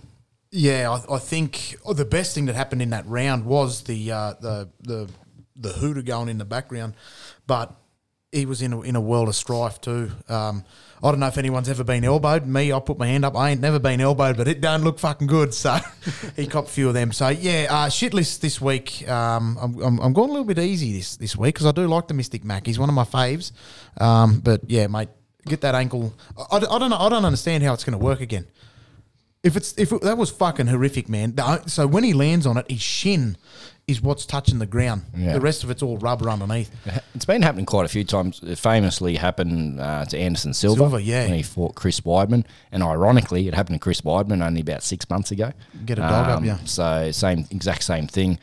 [0.50, 4.12] Yeah, I, I think oh, the best thing that happened in that round was the
[4.12, 5.08] uh, the the
[5.56, 6.94] the hooter going in the background,
[7.46, 7.74] but
[8.34, 10.10] he was in a, in a world of strife too.
[10.28, 10.64] Um,
[11.02, 12.46] I don't know if anyone's ever been elbowed.
[12.46, 13.36] Me, I put my hand up.
[13.36, 15.54] I ain't never been elbowed, but it don't look fucking good.
[15.54, 15.78] So
[16.36, 17.12] he copped a few of them.
[17.12, 19.08] So yeah, uh, shit list this week.
[19.08, 21.86] Um, I'm, I'm, I'm going a little bit easy this this week because I do
[21.86, 22.66] like the Mystic Mac.
[22.66, 23.52] He's one of my faves.
[24.00, 25.10] Um, but yeah, mate,
[25.46, 26.14] get that ankle.
[26.36, 26.98] I, I, I don't know.
[26.98, 28.46] I don't understand how it's going to work again.
[29.42, 31.34] If it's if it, that was fucking horrific, man.
[31.66, 33.36] So when he lands on it, his shin
[33.86, 35.02] is what's touching the ground.
[35.14, 35.34] Yeah.
[35.34, 36.70] The rest of it's all rubber underneath.
[37.14, 38.40] It's been happening quite a few times.
[38.42, 41.26] It famously happened uh, to Anderson Silva, Silva, yeah.
[41.26, 45.08] when he fought Chris Weidman, and ironically, it happened to Chris Weidman only about six
[45.08, 45.52] months ago.
[45.74, 46.58] Um, Get a dog up, yeah.
[46.64, 48.40] So same, exact same thing.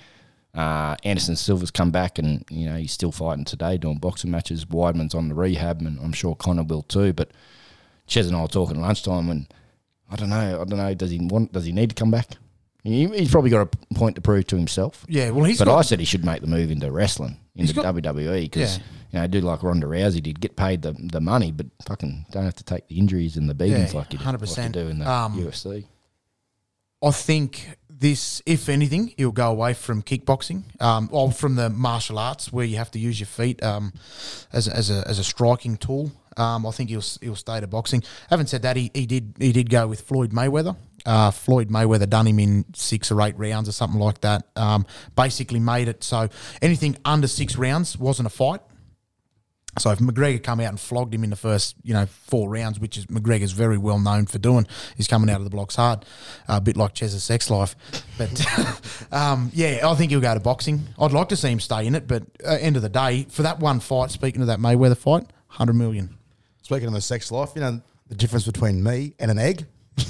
[0.54, 4.66] Uh, Anderson Silva's come back, and you know he's still fighting today, doing boxing matches.
[4.66, 7.14] Weidman's on the rehab, and I'm sure Conor will too.
[7.14, 7.32] But
[8.06, 9.48] Chez and I were talking at lunchtime, and
[10.10, 10.62] I don't know.
[10.62, 10.94] I don't know.
[10.94, 11.54] Does he want?
[11.54, 12.32] Does he need to come back?
[12.84, 15.06] He, he's probably got a point to prove to himself.
[15.08, 17.74] Yeah, well, he's but got- I said he should make the move into wrestling, into
[17.74, 18.84] got- WWE, because Yeah.
[19.12, 22.44] you know, do like Ronda Rousey did, get paid the, the money, but fucking don't
[22.44, 24.58] have to take the injuries and the beatings Yeah, like you do, 100%.
[24.58, 25.86] like you do in the Um, UFC.
[27.04, 27.70] I think
[28.02, 32.66] this, if anything, he'll go away from kickboxing, um, or from the martial arts where
[32.66, 33.94] you have to use your feet um,
[34.52, 36.12] as, a- as a as a striking tool.
[36.38, 38.04] Um, I think he'll he'll stay to boxing.
[38.30, 40.76] Having said that, he, he did he did go with Floyd Mayweather.
[41.06, 44.46] Uh, Floyd Mayweather done him in six or eight rounds or something like that.
[44.56, 44.86] Um,
[45.16, 46.30] basically made it so
[46.62, 48.62] anything under six rounds wasn't a fight.
[49.80, 52.80] So if McGregor come out and flogged him in the first, you know, four rounds,
[52.80, 54.68] which is McGregor's very well known for doing,
[54.98, 56.06] he's coming out of the blocks hard,
[56.50, 57.76] a bit like Chez's sex life.
[58.18, 60.82] But um, yeah, I think he'll go to boxing.
[61.00, 63.44] I'd like to see him stay in it, but uh, end of the day, for
[63.44, 66.18] that one fight, speaking of that Mayweather fight, hundred million.
[66.64, 69.66] Speaking of the sex life, you know the difference between me and an egg.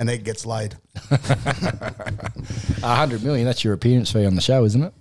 [0.00, 0.76] an egg gets laid.
[1.10, 4.92] A hundred million, that's your appearance fee on the show, isn't it?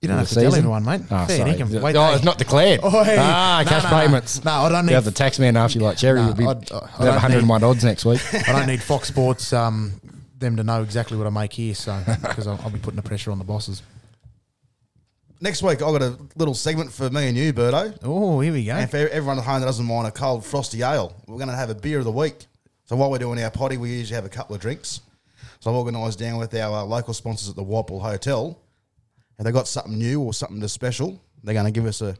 [0.00, 0.64] You don't have the to tell season?
[0.64, 1.02] anyone, mate.
[1.10, 1.52] Oh, Fair sorry.
[1.52, 1.74] dinkum.
[1.78, 2.80] oh, Wait, it's not declared.
[2.84, 3.16] Oh, hey.
[3.18, 3.96] Ah, No, cash no, no.
[3.98, 4.44] payments.
[4.44, 4.92] No, I don't need.
[4.92, 6.20] You have the tax man after you like Cherry.
[6.20, 7.12] No, you'll be, I'd- I have don't
[7.48, 8.22] 101 odds next week.
[8.48, 9.92] I don't need Fox Sports um,
[10.38, 13.02] them to know exactly what I make here, so because I'll, I'll be putting the
[13.02, 13.82] pressure on the bosses.
[15.42, 17.98] Next week, I've got a little segment for me and you, Birdo.
[18.02, 18.72] Oh, here we go.
[18.72, 21.54] And for everyone at home that doesn't mind a cold frosty ale, we're going to
[21.56, 22.46] have a beer of the week.
[22.86, 25.00] So while we're doing our potty, we usually have a couple of drinks.
[25.60, 28.58] So I've organised down with our uh, local sponsors at the Whitehall Hotel.
[29.40, 32.14] If they got something new or something that's special, they're going to give us a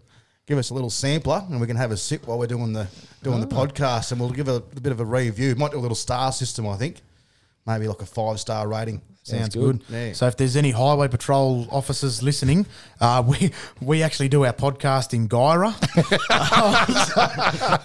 [0.47, 2.89] give us a little sampler, and we can have a sip while we're doing the
[3.23, 3.67] doing the ah.
[3.67, 5.55] podcast, and we'll give a, a bit of a review.
[5.55, 7.03] Might do a little star system, I think,
[7.67, 9.03] maybe like a five star rating.
[9.31, 9.87] Sounds good.
[9.89, 9.95] good.
[10.09, 10.13] Yeah.
[10.13, 12.67] So if there's any highway patrol officers listening,
[13.01, 15.73] uh, we we actually do our podcast in Gyra.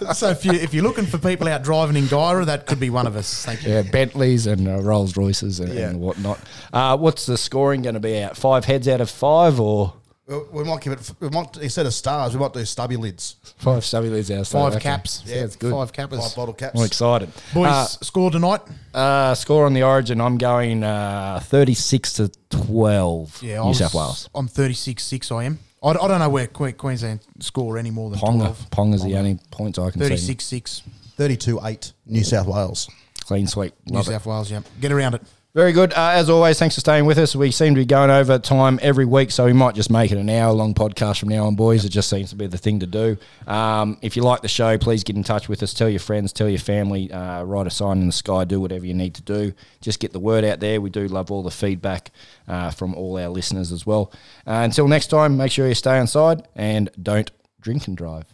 [0.00, 2.80] so, so if you if you're looking for people out driving in Gyra, that could
[2.80, 3.44] be one of us.
[3.44, 3.72] Thank you.
[3.72, 5.88] Yeah, Bentleys and uh, Rolls Royces and, Yeah.
[5.90, 6.38] and whatnot.
[6.72, 8.36] Uh, what's the scoring going to be out?
[8.36, 9.94] Five heads out of five or
[10.26, 11.12] We we might give it.
[11.20, 14.46] We might instead of stars, we might do stubby lids, five stubby lids out?
[14.48, 14.80] Five Okay.
[14.82, 15.22] caps.
[15.24, 15.70] Sounds good.
[15.72, 16.78] Five five bottle caps.
[16.78, 17.30] I'm excited.
[17.54, 18.60] Boys, Uh, score tonight.
[18.92, 20.20] Uh, score on the Origin.
[20.20, 23.42] I'm going uh, 36 to 12.
[23.42, 24.28] Yeah, I New was- South Wales.
[24.34, 25.30] I'm 36 6.
[25.32, 25.58] I am.
[25.82, 28.38] I, I don't know where Queensland score any more than Ponga.
[28.38, 28.70] 12.
[28.70, 30.08] Ponga's the only points I can see.
[30.08, 30.82] 36 6.
[31.16, 32.90] 32 8, New South Wales.
[33.20, 33.74] Clean sweep.
[33.86, 34.04] New it.
[34.04, 34.50] South Wales.
[34.50, 35.22] Yeah, get around it.
[35.56, 35.94] Very good.
[35.94, 37.34] Uh, as always, thanks for staying with us.
[37.34, 40.18] We seem to be going over time every week, so we might just make it
[40.18, 41.82] an hour long podcast from now on, boys.
[41.86, 43.16] It just seems to be the thing to do.
[43.46, 45.72] Um, if you like the show, please get in touch with us.
[45.72, 48.84] Tell your friends, tell your family, uh, write a sign in the sky, do whatever
[48.84, 49.54] you need to do.
[49.80, 50.78] Just get the word out there.
[50.78, 52.10] We do love all the feedback
[52.46, 54.12] uh, from all our listeners as well.
[54.46, 57.30] Uh, until next time, make sure you stay inside and don't
[57.62, 58.26] drink and drive.